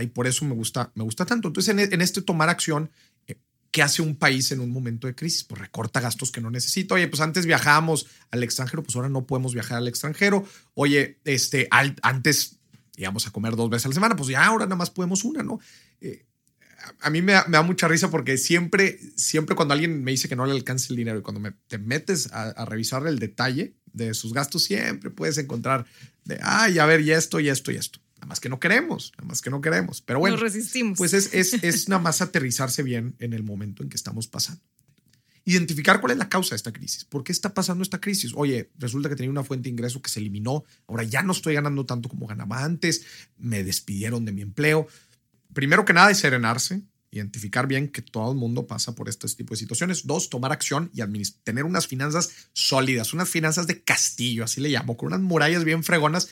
Y 0.00 0.06
por 0.06 0.26
eso 0.26 0.44
me 0.44 0.54
gusta, 0.54 0.90
me 0.94 1.04
gusta 1.04 1.26
tanto. 1.26 1.48
Entonces, 1.48 1.76
en, 1.92 2.00
este 2.00 2.22
tomar 2.22 2.48
acción, 2.48 2.90
eh, 3.26 3.36
¿qué 3.70 3.82
hace 3.82 4.00
un 4.00 4.16
país 4.16 4.52
en 4.52 4.60
un 4.60 4.70
momento 4.70 5.06
de 5.06 5.14
crisis? 5.14 5.44
Pues 5.44 5.60
recorta 5.60 6.00
gastos 6.00 6.30
que 6.32 6.40
no 6.40 6.50
necesita. 6.50 6.94
Oye, 6.94 7.08
pues 7.08 7.20
antes 7.20 7.44
viajábamos 7.44 8.06
al 8.30 8.42
extranjero, 8.42 8.82
pues 8.82 8.96
ahora 8.96 9.08
no 9.08 9.26
podemos 9.26 9.52
viajar 9.52 9.78
al 9.78 9.88
extranjero. 9.88 10.46
Oye, 10.74 11.18
este, 11.24 11.68
antes 11.70 12.60
íbamos 12.96 13.26
a 13.26 13.30
comer 13.30 13.56
dos 13.56 13.68
veces 13.68 13.86
a 13.86 13.88
la 13.88 13.94
semana, 13.94 14.16
pues 14.16 14.28
ya 14.28 14.44
ahora 14.44 14.64
nada 14.64 14.76
más 14.76 14.90
podemos 14.90 15.24
una, 15.24 15.42
¿no? 15.42 15.60
Eh, 16.00 16.24
a 17.00 17.10
mí 17.10 17.22
me 17.22 17.32
da, 17.32 17.62
mucha 17.62 17.86
risa 17.86 18.10
porque 18.10 18.36
siempre, 18.36 18.98
siempre 19.14 19.54
cuando 19.54 19.74
alguien 19.74 20.02
me 20.02 20.10
dice 20.10 20.28
que 20.28 20.34
no 20.34 20.46
le 20.46 20.52
alcanza 20.52 20.88
el 20.90 20.96
dinero 20.96 21.18
y 21.18 21.22
cuando 21.22 21.40
me, 21.40 21.52
te 21.68 21.78
metes 21.78 22.32
a, 22.32 22.48
a, 22.50 22.64
revisar 22.64 23.06
el 23.06 23.18
detalle 23.18 23.76
de 23.92 24.14
sus 24.14 24.32
gastos, 24.32 24.64
siempre 24.64 25.10
puedes 25.10 25.38
encontrar 25.38 25.86
de, 26.24 26.38
ay, 26.42 26.78
a 26.78 26.86
ver, 26.86 27.00
y 27.00 27.12
esto, 27.12 27.38
y 27.38 27.48
esto, 27.48 27.70
y 27.70 27.76
esto. 27.76 28.00
Nada 28.22 28.28
más 28.28 28.38
que 28.38 28.48
no 28.48 28.60
queremos, 28.60 29.12
nada 29.18 29.26
más 29.26 29.42
que 29.42 29.50
no 29.50 29.60
queremos. 29.60 30.00
Pero 30.00 30.20
bueno, 30.20 30.36
resistimos. 30.36 30.96
pues 30.96 31.12
es, 31.12 31.34
es, 31.34 31.54
es 31.64 31.88
nada 31.88 32.00
más 32.00 32.22
aterrizarse 32.22 32.84
bien 32.84 33.16
en 33.18 33.32
el 33.32 33.42
momento 33.42 33.82
en 33.82 33.88
que 33.88 33.96
estamos 33.96 34.28
pasando. 34.28 34.62
Identificar 35.44 36.00
cuál 36.00 36.12
es 36.12 36.18
la 36.18 36.28
causa 36.28 36.50
de 36.50 36.56
esta 36.56 36.72
crisis. 36.72 37.04
¿Por 37.04 37.24
qué 37.24 37.32
está 37.32 37.52
pasando 37.52 37.82
esta 37.82 38.00
crisis? 38.00 38.30
Oye, 38.36 38.70
resulta 38.78 39.08
que 39.08 39.16
tenía 39.16 39.28
una 39.28 39.42
fuente 39.42 39.64
de 39.64 39.70
ingreso 39.70 40.00
que 40.00 40.08
se 40.08 40.20
eliminó. 40.20 40.62
Ahora 40.86 41.02
ya 41.02 41.22
no 41.22 41.32
estoy 41.32 41.54
ganando 41.54 41.84
tanto 41.84 42.08
como 42.08 42.28
ganaba 42.28 42.62
antes. 42.62 43.04
Me 43.38 43.64
despidieron 43.64 44.24
de 44.24 44.30
mi 44.30 44.42
empleo. 44.42 44.86
Primero 45.52 45.84
que 45.84 45.92
nada 45.92 46.12
es 46.12 46.18
serenarse 46.18 46.80
identificar 47.12 47.66
bien 47.66 47.88
que 47.88 48.00
todo 48.00 48.32
el 48.32 48.38
mundo 48.38 48.66
pasa 48.66 48.94
por 48.94 49.08
este 49.08 49.28
tipo 49.28 49.52
de 49.52 49.58
situaciones. 49.58 50.06
Dos, 50.06 50.30
tomar 50.30 50.50
acción 50.50 50.90
y 50.94 51.02
tener 51.44 51.64
unas 51.64 51.86
finanzas 51.86 52.30
sólidas, 52.54 53.12
unas 53.12 53.28
finanzas 53.28 53.66
de 53.66 53.82
castillo, 53.82 54.44
así 54.44 54.60
le 54.62 54.70
llamo, 54.70 54.96
con 54.96 55.08
unas 55.08 55.20
murallas 55.20 55.62
bien 55.64 55.84
fregonas. 55.84 56.30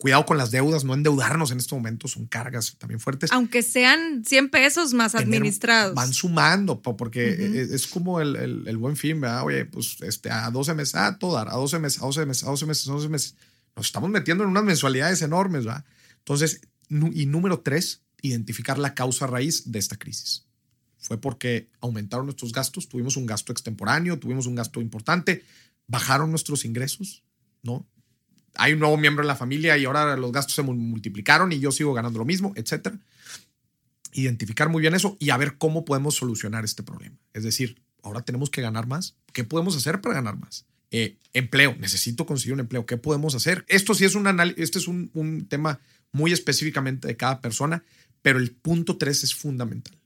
Cuidado 0.00 0.24
con 0.24 0.38
las 0.38 0.50
deudas, 0.50 0.82
no 0.82 0.94
endeudarnos 0.94 1.50
en 1.50 1.58
este 1.58 1.74
momento, 1.74 2.08
son 2.08 2.24
cargas 2.24 2.74
también 2.78 3.00
fuertes. 3.00 3.30
Aunque 3.32 3.62
sean 3.62 4.24
100 4.24 4.48
pesos 4.48 4.94
más 4.94 5.14
administrados. 5.14 5.94
Van 5.94 6.14
sumando, 6.14 6.80
porque 6.80 7.28
e-, 7.28 7.74
es, 7.74 7.86
como 7.86 8.18
el, 8.18 8.76
buen 8.78 8.96
fin, 8.96 9.20
¿verdad? 9.20 9.44
Oye, 9.44 9.66
pues 9.66 9.98
este, 10.00 10.30
a 10.30 10.50
12 10.50 10.72
meses, 10.72 10.94
a 10.94 11.18
todo 11.18 11.34
dar, 11.34 11.50
a 11.50 11.52
12 11.52 11.78
meses, 11.80 12.02
a 12.02 12.06
12 12.06 12.24
meses, 12.24 12.44
a 12.44 12.46
12 12.46 12.64
meses, 12.64 12.88
a 12.88 12.92
12 12.92 13.08
meses. 13.10 13.34
Nos 13.76 13.86
estamos 13.86 14.08
metiendo 14.08 14.42
en 14.42 14.48
unas 14.48 14.64
mensualidades 14.64 15.20
enormes, 15.20 15.66
¿verdad? 15.66 15.84
Entonces, 16.16 16.62
y 16.88 17.26
número 17.26 17.60
tres, 17.60 18.00
identificar 18.22 18.78
la 18.78 18.94
causa 18.94 19.26
raíz 19.26 19.70
de 19.70 19.78
esta 19.78 19.96
crisis. 19.98 20.46
Fue 20.96 21.20
porque 21.20 21.68
aumentaron 21.82 22.24
nuestros 22.24 22.52
gastos, 22.52 22.88
tuvimos 22.88 23.18
un 23.18 23.26
gasto 23.26 23.52
extemporáneo, 23.52 24.18
tuvimos 24.18 24.46
un 24.46 24.54
gasto 24.54 24.80
importante, 24.80 25.44
bajaron 25.86 26.30
nuestros 26.30 26.64
ingresos, 26.64 27.22
¿no? 27.62 27.86
Hay 28.56 28.72
un 28.72 28.80
nuevo 28.80 28.96
miembro 28.96 29.22
en 29.22 29.28
la 29.28 29.36
familia 29.36 29.78
y 29.78 29.84
ahora 29.84 30.16
los 30.16 30.32
gastos 30.32 30.54
se 30.54 30.62
multiplicaron 30.62 31.52
y 31.52 31.60
yo 31.60 31.72
sigo 31.72 31.92
ganando 31.92 32.18
lo 32.18 32.24
mismo, 32.24 32.52
etcétera. 32.56 32.98
Identificar 34.12 34.68
muy 34.68 34.80
bien 34.80 34.94
eso 34.94 35.16
y 35.20 35.30
a 35.30 35.36
ver 35.36 35.56
cómo 35.56 35.84
podemos 35.84 36.16
solucionar 36.16 36.64
este 36.64 36.82
problema. 36.82 37.16
Es 37.32 37.44
decir, 37.44 37.80
ahora 38.02 38.22
tenemos 38.22 38.50
que 38.50 38.62
ganar 38.62 38.86
más. 38.86 39.16
¿Qué 39.32 39.44
podemos 39.44 39.76
hacer 39.76 40.00
para 40.00 40.16
ganar 40.16 40.36
más? 40.36 40.66
Eh, 40.90 41.16
empleo, 41.32 41.76
necesito 41.78 42.26
conseguir 42.26 42.54
un 42.54 42.60
empleo. 42.60 42.86
¿Qué 42.86 42.96
podemos 42.96 43.34
hacer? 43.34 43.64
Esto 43.68 43.94
sí 43.94 44.04
es 44.04 44.14
un 44.14 44.26
este 44.56 44.78
es 44.78 44.88
un, 44.88 45.10
un 45.14 45.46
tema 45.46 45.78
muy 46.12 46.32
específicamente 46.32 47.06
de 47.06 47.16
cada 47.16 47.40
persona, 47.40 47.84
pero 48.22 48.38
el 48.38 48.50
punto 48.50 48.96
tres 48.96 49.22
es 49.22 49.34
fundamental. 49.34 49.96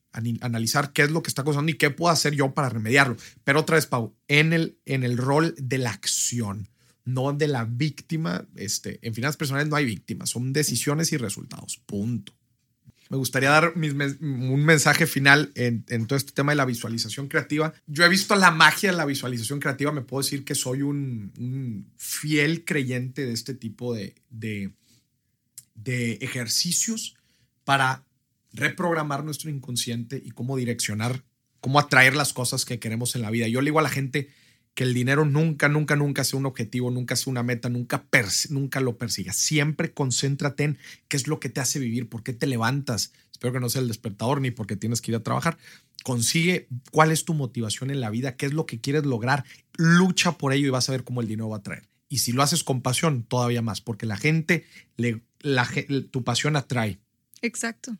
Analizar 0.42 0.92
qué 0.92 1.02
es 1.02 1.11
lo 1.11 1.22
que 1.22 1.28
está 1.28 1.42
causando 1.42 1.72
y 1.72 1.74
qué 1.74 1.90
puedo 1.90 2.12
hacer 2.12 2.35
yo 2.35 2.54
para 2.54 2.68
remediarlo. 2.68 3.16
Pero 3.42 3.61
otra 3.61 3.76
vez, 3.76 3.87
Pau, 3.87 4.14
en 4.28 4.52
el, 4.52 4.78
en 4.85 5.02
el 5.02 5.16
rol 5.16 5.57
de 5.59 5.78
la 5.78 5.90
acción, 5.90 6.68
no 7.05 7.33
de 7.33 7.49
la 7.49 7.64
víctima. 7.64 8.47
Este, 8.57 8.99
en 9.03 9.14
finanzas 9.14 9.37
personales 9.37 9.69
no 9.69 9.77
hay 9.77 9.85
víctimas, 9.85 10.31
son 10.31 10.53
decisiones 10.53 11.12
y 11.12 11.17
resultados. 11.17 11.81
Punto. 11.87 12.33
Me 13.11 13.19
gustaría 13.19 13.51
dar 13.51 13.75
un 13.77 14.64
mensaje 14.64 15.07
final 15.07 15.53
en, 15.55 15.85
todo 16.07 16.17
este 16.17 16.33
tema 16.33 16.53
de 16.53 16.57
la 16.57 16.64
visualización 16.64 17.29
creativa. 17.29 17.75
Yo 17.87 18.05
he 18.05 18.09
visto 18.09 18.35
la 18.35 18.51
magia 18.51 18.90
de 18.90 18.97
la 18.97 19.05
visualización 19.05 19.61
creativa. 19.61 19.93
Me 19.93 20.01
puedo 20.01 20.23
decir 20.23 20.45
que 20.45 20.55
soy 20.55 20.83
un, 20.83 21.93
fiel 21.99 22.64
creyente 22.64 23.27
de 23.27 23.33
este 23.33 23.55
tipo 23.55 23.95
de, 23.95 24.14
de, 24.31 24.73
de 25.75 26.14
ejercicios 26.23 27.14
para 27.64 28.05
reprogramar 28.53 29.23
nuestro 29.23 29.51
inconsciente 29.51 30.21
y 30.25 30.31
cómo 30.31 30.57
direccionar, 30.57 31.23
cómo 31.61 31.79
atraer 31.79 32.17
las 32.17 32.33
cosas 32.33 32.64
que 32.64 32.79
queremos 32.79 33.14
en 33.17 33.23
la 33.23 33.31
vida. 33.31 33.49
Yo 33.49 33.61
le 33.61 33.67
digo 33.67 33.81
a 33.81 33.83
la 33.83 33.90
gente 33.90 34.31
que 34.74 34.84
el 34.84 34.92
dinero 34.92 35.24
nunca, 35.24 35.68
nunca, 35.68 35.96
nunca 35.96 36.24
sea 36.24 36.38
un 36.38 36.46
objetivo, 36.46 36.90
nunca 36.90 37.16
sea 37.16 37.30
una 37.30 37.42
meta, 37.42 37.68
nunca, 37.68 38.04
nunca 38.50 38.80
lo 38.80 38.98
persiga. 38.98 39.32
Siempre 39.32 39.92
concéntrate 39.92 40.64
en 40.64 40.78
qué 41.08 41.16
es 41.16 41.28
lo 41.28 41.40
que 41.40 41.48
te 41.48 41.60
hace 41.60 41.78
vivir, 41.78 42.08
por 42.08 42.22
qué 42.22 42.32
te 42.32 42.46
levantas. 42.46 43.12
Espero 43.30 43.52
que 43.52 43.60
no 43.60 43.68
sea 43.68 43.82
el 43.82 43.88
despertador 43.88 44.40
ni 44.40 44.50
porque 44.50 44.76
tienes 44.76 45.00
que 45.00 45.12
ir 45.12 45.16
a 45.16 45.22
trabajar. 45.22 45.58
Consigue 46.02 46.68
cuál 46.90 47.12
es 47.12 47.24
tu 47.24 47.34
motivación 47.34 47.90
en 47.90 48.00
la 48.00 48.10
vida, 48.10 48.37
qué 48.37 48.46
es 48.46 48.52
lo 48.52 48.66
que 48.66 48.80
quieres 48.80 49.04
lograr. 49.04 49.44
Lucha 49.76 50.38
por 50.38 50.52
ello 50.52 50.66
y 50.66 50.70
vas 50.70 50.88
a 50.88 50.92
ver 50.92 51.04
cómo 51.04 51.20
el 51.20 51.28
dinero 51.28 51.48
va 51.48 51.58
a 51.58 51.62
traer. 51.62 51.88
Y 52.08 52.18
si 52.18 52.32
lo 52.32 52.42
haces 52.42 52.64
con 52.64 52.82
pasión, 52.82 53.24
todavía 53.24 53.62
más, 53.62 53.80
porque 53.80 54.06
la 54.06 54.16
gente, 54.16 54.66
le, 54.96 55.22
la, 55.40 55.68
tu 56.10 56.24
pasión 56.24 56.56
atrae. 56.56 56.98
Exacto. 57.42 57.96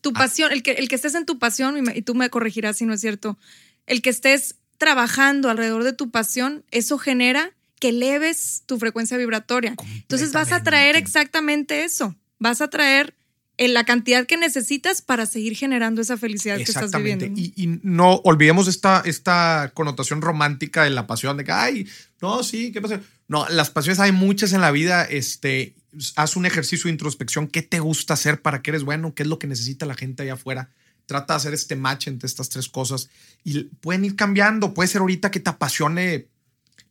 Tu 0.00 0.12
pasión, 0.12 0.52
el 0.52 0.62
que, 0.62 0.72
el 0.72 0.88
que 0.88 0.94
estés 0.94 1.14
en 1.14 1.26
tu 1.26 1.38
pasión, 1.38 1.76
y, 1.94 2.02
tú 2.02 2.14
me 2.14 2.30
corregirás 2.30 2.78
si 2.78 2.86
no 2.86 2.94
es 2.94 3.00
cierto, 3.00 3.38
el 3.86 4.02
que 4.02 4.10
estés 4.10 4.56
trabajando 4.78 5.50
alrededor 5.50 5.84
de 5.84 5.92
tu 5.92 6.10
pasión, 6.10 6.64
eso 6.70 6.98
genera 6.98 7.52
que 7.80 7.90
eleves 7.90 8.62
tu 8.66 8.78
frecuencia 8.78 9.16
vibratoria. 9.16 9.74
Entonces 9.94 10.32
vas 10.32 10.52
a 10.52 10.62
traer 10.62 10.96
exactamente 10.96 11.84
eso. 11.84 12.14
Vas 12.38 12.60
a 12.60 12.68
traer 12.68 13.14
en 13.58 13.74
la 13.74 13.84
cantidad 13.84 14.26
que 14.26 14.36
necesitas 14.36 15.00
para 15.00 15.24
seguir 15.24 15.56
generando 15.56 16.02
esa 16.02 16.16
felicidad 16.16 16.56
que 16.56 16.64
estás 16.64 16.92
viviendo. 16.92 17.24
Y, 17.24 17.52
y, 17.56 17.80
no 17.82 18.16
olvidemos 18.24 18.68
esta, 18.68 19.02
esta 19.04 19.70
connotación 19.74 20.20
romántica 20.20 20.84
de 20.84 20.90
la 20.90 21.06
pasión, 21.06 21.36
de 21.36 21.44
que, 21.44 21.52
ay, 21.52 21.88
no, 22.20 22.42
sí, 22.42 22.70
¿qué 22.72 22.82
pasa? 22.82 23.00
No, 23.28 23.48
las 23.48 23.70
pasiones 23.70 23.98
hay 23.98 24.12
muchas 24.12 24.52
en 24.52 24.60
la 24.60 24.70
vida. 24.70 25.04
Este, 25.04 25.74
haz 26.16 26.36
un 26.36 26.46
ejercicio 26.46 26.84
de 26.84 26.92
introspección. 26.92 27.48
¿Qué 27.48 27.62
te 27.62 27.80
gusta 27.80 28.14
hacer 28.14 28.42
para 28.42 28.62
que 28.62 28.70
eres 28.70 28.84
bueno? 28.84 29.14
¿Qué 29.14 29.22
es 29.22 29.28
lo 29.28 29.38
que 29.38 29.46
necesita 29.46 29.86
la 29.86 29.94
gente 29.94 30.22
allá 30.22 30.34
afuera? 30.34 30.70
Trata 31.06 31.34
de 31.34 31.36
hacer 31.38 31.54
este 31.54 31.76
match 31.76 32.08
entre 32.08 32.26
estas 32.26 32.48
tres 32.48 32.68
cosas 32.68 33.08
y 33.44 33.64
pueden 33.64 34.04
ir 34.04 34.16
cambiando. 34.16 34.74
Puede 34.74 34.88
ser 34.88 35.00
ahorita 35.00 35.30
que 35.30 35.40
te 35.40 35.50
apasione 35.50 36.28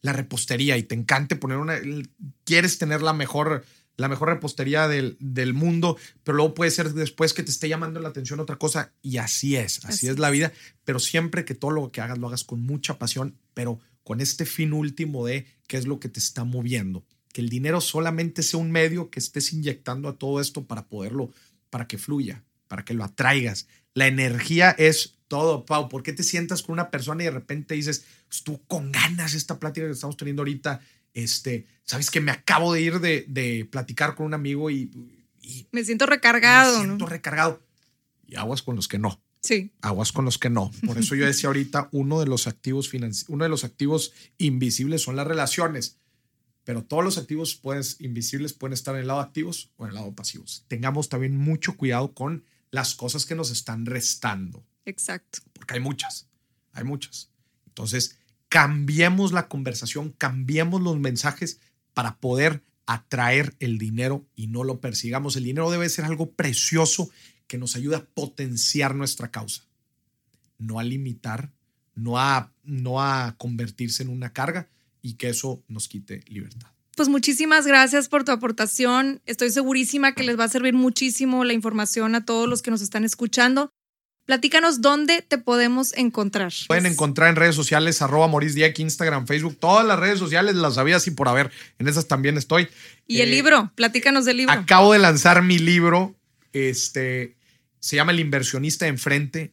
la 0.06 0.14
repostería 0.14 0.78
y 0.78 0.84
te 0.84 0.96
encante 0.96 1.36
poner 1.36 1.58
una. 1.58 1.76
Quieres 2.44 2.78
tener 2.78 3.02
la 3.02 3.12
mejor, 3.12 3.66
la 3.98 4.08
mejor 4.08 4.30
repostería 4.30 4.88
del, 4.88 5.18
del 5.20 5.54
mundo, 5.54 5.98
pero 6.24 6.38
luego 6.38 6.54
puede 6.54 6.72
ser 6.72 6.94
después 6.94 7.34
que 7.34 7.44
te 7.44 7.52
esté 7.52 7.68
llamando 7.68 8.00
la 8.00 8.10
atención 8.10 8.40
otra 8.40 8.58
cosa 8.58 8.94
y 9.02 9.18
así 9.18 9.56
es. 9.56 9.84
Así, 9.84 10.08
es 10.08 10.20
la 10.20 10.30
vida. 10.30 10.54
Pero 10.86 11.00
siempre 11.00 11.44
que 11.44 11.56
todo 11.56 11.72
lo 11.72 11.92
que 11.92 12.02
hagas 12.02 12.18
lo 12.18 12.28
hagas 12.28 12.44
con 12.44 12.62
mucha 12.62 12.98
pasión, 12.98 13.36
pero 13.54 13.80
con 14.04 14.22
este 14.22 14.46
fin 14.46 14.72
último 14.72 15.26
de 15.26 15.48
qué 15.68 15.78
es 15.78 15.88
lo 15.88 16.00
que 16.00 16.08
te 16.08 16.20
está 16.20 16.44
moviendo. 16.44 17.04
Que 17.34 17.42
el 17.42 17.50
dinero 17.50 17.82
solamente 17.82 18.44
sea 18.44 18.60
un 18.60 18.72
medio 18.72 19.10
que 19.10 19.20
estés 19.20 19.52
inyectando 19.52 20.08
a 20.08 20.18
todo 20.18 20.40
esto 20.40 20.66
para 20.66 20.86
poderlo, 20.88 21.32
para 21.70 21.88
que 21.88 21.98
fluya, 21.98 22.44
para 22.68 22.86
que 22.86 22.94
lo 22.94 23.04
atraigas. 23.04 23.68
La 23.96 24.08
energía 24.08 24.72
es 24.72 25.16
todo, 25.30 25.66
Pau. 25.66 25.90
¿Por 25.90 26.04
qué 26.04 26.12
te 26.12 26.22
sientas 26.22 26.62
con 26.62 26.74
una 26.74 26.92
persona 26.92 27.24
y 27.24 27.26
de 27.26 27.32
repente 27.32 27.76
dices, 27.76 28.06
pues 28.28 28.44
tú 28.44 28.62
con 28.68 28.92
ganas 28.92 29.34
esta 29.34 29.58
plática 29.58 29.88
que 29.88 29.94
estamos 29.94 30.18
teniendo 30.18 30.42
ahorita? 30.42 30.82
Este, 31.14 31.66
sabes 31.86 32.12
que 32.12 32.20
me 32.20 32.32
acabo 32.32 32.74
de 32.74 32.82
ir 32.82 33.00
de, 33.00 33.68
platicar 33.72 34.16
con 34.16 34.26
un 34.26 34.34
amigo 34.34 34.70
y, 34.70 34.92
me 35.72 35.86
siento 35.86 36.06
recargado. 36.08 36.80
Me 36.80 36.86
siento 36.86 37.06
recargado. 37.06 37.64
Y 38.28 38.36
aguas 38.36 38.64
con 38.64 38.76
los 38.76 38.88
que 38.88 39.00
no. 39.00 39.22
Sí. 39.42 39.72
Aguas 39.82 40.12
con 40.12 40.26
los 40.26 40.38
que 40.40 40.50
no. 40.50 40.72
Por 40.86 40.98
eso 40.98 41.16
yo 41.16 41.26
decía 41.26 41.48
ahorita, 41.48 41.88
uno 41.94 42.20
de 42.20 42.26
los 42.26 42.48
activos 42.48 42.92
uno 43.28 43.44
de 43.44 43.50
los 43.50 43.64
activos 43.64 44.12
invisibles 44.38 45.04
son 45.04 45.16
las 45.16 45.28
relaciones. 45.28 46.00
Pero 46.66 46.84
todos 46.84 47.04
los 47.04 47.18
activos 47.18 47.56
pues, 47.56 48.02
invisibles 48.02 48.54
pueden 48.54 48.74
estar 48.74 48.96
en 48.96 49.02
el 49.02 49.08
lado 49.08 49.20
activos 49.20 49.70
o 49.78 49.86
en 49.86 49.90
el 49.90 49.96
lado 49.96 50.14
pasivos. 50.14 50.66
Tengamos 50.68 51.08
también 51.08 51.38
mucho 51.38 51.78
cuidado 51.78 52.14
con 52.14 52.44
las 52.76 52.94
cosas 52.94 53.26
que 53.26 53.36
nos 53.36 53.52
están 53.52 53.86
restando. 53.86 54.64
Exacto. 54.86 55.40
Porque 55.54 55.76
hay 55.76 55.80
muchas, 55.80 56.28
hay 56.74 56.84
muchas. 56.84 57.32
Entonces, 57.68 58.18
cambiemos 58.50 59.32
la 59.32 59.48
conversación, 59.48 60.12
cambiemos 60.12 60.82
los 60.82 61.00
mensajes 61.00 61.62
para 61.94 62.18
poder 62.18 62.62
atraer 62.86 63.56
el 63.60 63.78
dinero 63.78 64.28
y 64.36 64.48
no 64.48 64.64
lo 64.64 64.82
persigamos. 64.82 65.38
El 65.38 65.46
dinero 65.46 65.72
debe 65.72 65.90
ser 65.90 66.06
algo 66.06 66.32
precioso 66.32 67.10
que 67.48 67.58
nos 67.58 67.78
ayuda 67.78 67.98
a 67.98 68.06
potenciar 68.06 68.94
nuestra 68.94 69.32
causa, 69.32 69.64
no 70.58 70.78
a 70.78 70.84
limitar, 70.84 71.54
no 71.96 72.20
a, 72.20 72.52
no 72.64 73.02
a 73.02 73.36
convertirse 73.38 74.04
en 74.04 74.10
una 74.10 74.34
carga 74.34 74.68
y 75.02 75.14
que 75.14 75.30
eso 75.30 75.64
nos 75.70 75.88
quite 75.88 76.24
libertad. 76.28 76.75
Pues 76.96 77.10
muchísimas 77.10 77.68
gracias 77.68 78.08
por 78.08 78.24
tu 78.24 78.32
aportación. 78.32 79.22
Estoy 79.26 79.52
segurísima 79.52 80.14
que 80.14 80.24
les 80.24 80.40
va 80.40 80.46
a 80.46 80.50
servir 80.50 80.74
muchísimo 80.74 81.44
la 81.44 81.52
información 81.52 82.16
a 82.16 82.24
todos 82.24 82.48
los 82.48 82.62
que 82.62 82.72
nos 82.72 82.82
están 82.82 83.04
escuchando. 83.04 83.70
Platícanos 84.26 84.80
dónde 84.80 85.22
te 85.22 85.38
podemos 85.38 85.94
encontrar. 85.98 86.54
Pueden 86.68 86.86
encontrar 86.86 87.30
en 87.30 87.36
redes 87.36 87.54
sociales, 87.54 88.02
arroba 88.02 88.28
Moris 88.28 88.56
Instagram, 88.56 89.28
Facebook, 89.28 89.58
todas 89.60 89.86
las 89.86 90.00
redes 90.00 90.20
sociales 90.20 90.56
las 90.56 90.76
sabía 90.76 90.96
así 90.96 91.12
por 91.12 91.28
haber. 91.28 91.52
En 91.80 91.90
esas 91.90 92.08
también 92.08 92.38
estoy. 92.38 92.70
¿Y 93.06 93.20
el 93.20 93.28
eh, 93.28 93.32
libro? 93.32 93.74
Platícanos 93.76 94.24
del 94.24 94.38
libro. 94.38 94.54
Acabo 94.54 94.94
de 94.94 95.00
lanzar 95.00 95.44
mi 95.44 95.60
libro. 95.60 96.16
Este 96.54 97.36
se 97.80 97.98
llama 97.98 98.14
El 98.14 98.22
inversionista 98.22 98.88
enfrente. 98.88 99.52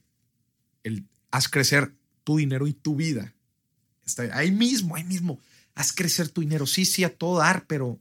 El 0.85 1.05
haz 1.33 1.49
crecer 1.49 1.91
tu 2.23 2.37
dinero 2.37 2.69
y 2.69 2.73
tu 2.73 2.95
vida. 2.95 3.35
Está 4.07 4.23
ahí 4.33 4.53
mismo, 4.53 4.95
ahí 4.95 5.05
mismo. 5.05 5.41
Haz 5.75 5.93
crecer 5.93 6.29
tu 6.29 6.41
dinero. 6.41 6.67
Sí, 6.67 6.85
sí, 6.85 7.05
a 7.05 7.17
todo 7.17 7.39
dar, 7.39 7.67
pero 7.67 7.99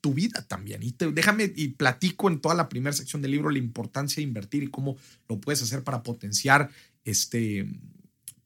tu 0.00 0.14
vida 0.14 0.42
también. 0.46 0.82
Y 0.82 0.94
déjame 1.12 1.52
y 1.56 1.68
platico 1.68 2.28
en 2.28 2.40
toda 2.40 2.54
la 2.54 2.68
primera 2.68 2.94
sección 2.94 3.22
del 3.22 3.30
libro 3.30 3.50
la 3.50 3.58
importancia 3.58 4.16
de 4.16 4.22
invertir 4.22 4.62
y 4.62 4.68
cómo 4.68 4.96
lo 5.28 5.40
puedes 5.40 5.62
hacer 5.62 5.82
para 5.82 6.02
potenciar 6.02 6.70
este, 7.04 7.66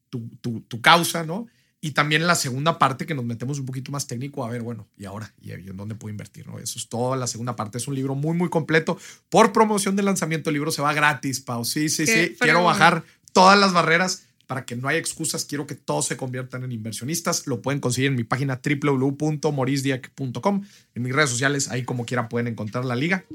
tu, 0.09 0.21
tu 0.61 0.81
causa, 0.81 1.25
¿no? 1.25 1.47
Y 1.81 1.91
también 1.91 2.21
en 2.21 2.27
la 2.27 2.35
segunda 2.35 2.77
parte 2.77 3.05
que 3.05 3.15
nos 3.15 3.23
metemos 3.23 3.57
un 3.57 3.65
poquito 3.65 3.91
más 3.91 4.05
técnico, 4.05 4.43
a 4.43 4.49
ver, 4.49 4.61
bueno, 4.61 4.89
¿y 4.97 5.05
ahora? 5.05 5.33
¿Y 5.39 5.51
en 5.51 5.77
dónde 5.77 5.95
puedo 5.95 6.11
invertir? 6.11 6.45
¿no? 6.45 6.59
Eso 6.59 6.77
es 6.77 6.89
todo. 6.89 7.15
La 7.15 7.27
segunda 7.27 7.55
parte 7.55 7.77
es 7.77 7.87
un 7.87 7.95
libro 7.95 8.15
muy, 8.15 8.35
muy 8.35 8.49
completo. 8.49 8.97
Por 9.29 9.53
promoción 9.53 9.95
del 9.95 10.05
lanzamiento, 10.05 10.49
el 10.49 10.55
libro 10.55 10.71
se 10.71 10.81
va 10.81 10.93
gratis, 10.93 11.39
Pau. 11.39 11.63
Sí, 11.63 11.87
sí, 11.87 12.05
sí. 12.05 12.35
Quiero 12.37 12.65
bajar 12.65 13.05
todas 13.31 13.57
las 13.57 13.71
barreras 13.71 14.23
para 14.49 14.65
que 14.65 14.75
no 14.75 14.87
haya 14.87 14.97
excusas. 14.97 15.45
Quiero 15.45 15.67
que 15.67 15.75
todos 15.75 16.07
se 16.07 16.17
conviertan 16.17 16.63
en 16.63 16.71
inversionistas. 16.71 17.45
Lo 17.45 17.61
pueden 17.61 17.79
conseguir 17.79 18.09
en 18.09 18.15
mi 18.15 18.23
página 18.23 18.59
www.morisdiac.com. 18.59 20.63
En 20.95 21.03
mis 21.03 21.13
redes 21.13 21.29
sociales, 21.29 21.69
ahí 21.69 21.83
como 21.83 22.03
quiera 22.03 22.27
pueden 22.29 22.47
encontrar 22.47 22.83
la 22.83 22.95
liga. 22.95 23.25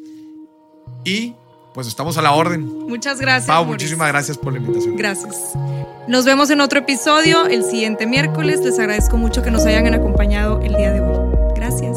Y 1.05 1.35
pues 1.73 1.87
estamos 1.87 2.19
a 2.19 2.23
la 2.23 2.33
orden. 2.33 2.65
Muchas 2.65 3.21
gracias. 3.21 3.47
Pau, 3.47 3.65
muchísimas 3.65 4.09
gracias 4.09 4.37
por 4.37 4.55
la 4.55 4.59
invitación. 4.59 4.97
Gracias. 4.97 5.53
Nos 6.09 6.25
vemos 6.25 6.51
en 6.51 6.61
otro 6.61 6.81
episodio 6.81 7.47
el 7.47 7.63
siguiente 7.63 8.09
miércoles. 8.09 8.59
Les 8.65 8.77
agradezco 8.81 9.17
mucho 9.17 9.45
que 9.45 9.53
nos 9.53 9.65
hayan 9.67 9.95
acompañado 9.95 10.61
el 10.63 10.75
día 10.75 10.93
de 10.93 11.01
hoy. 11.01 11.17
Gracias. 11.55 11.97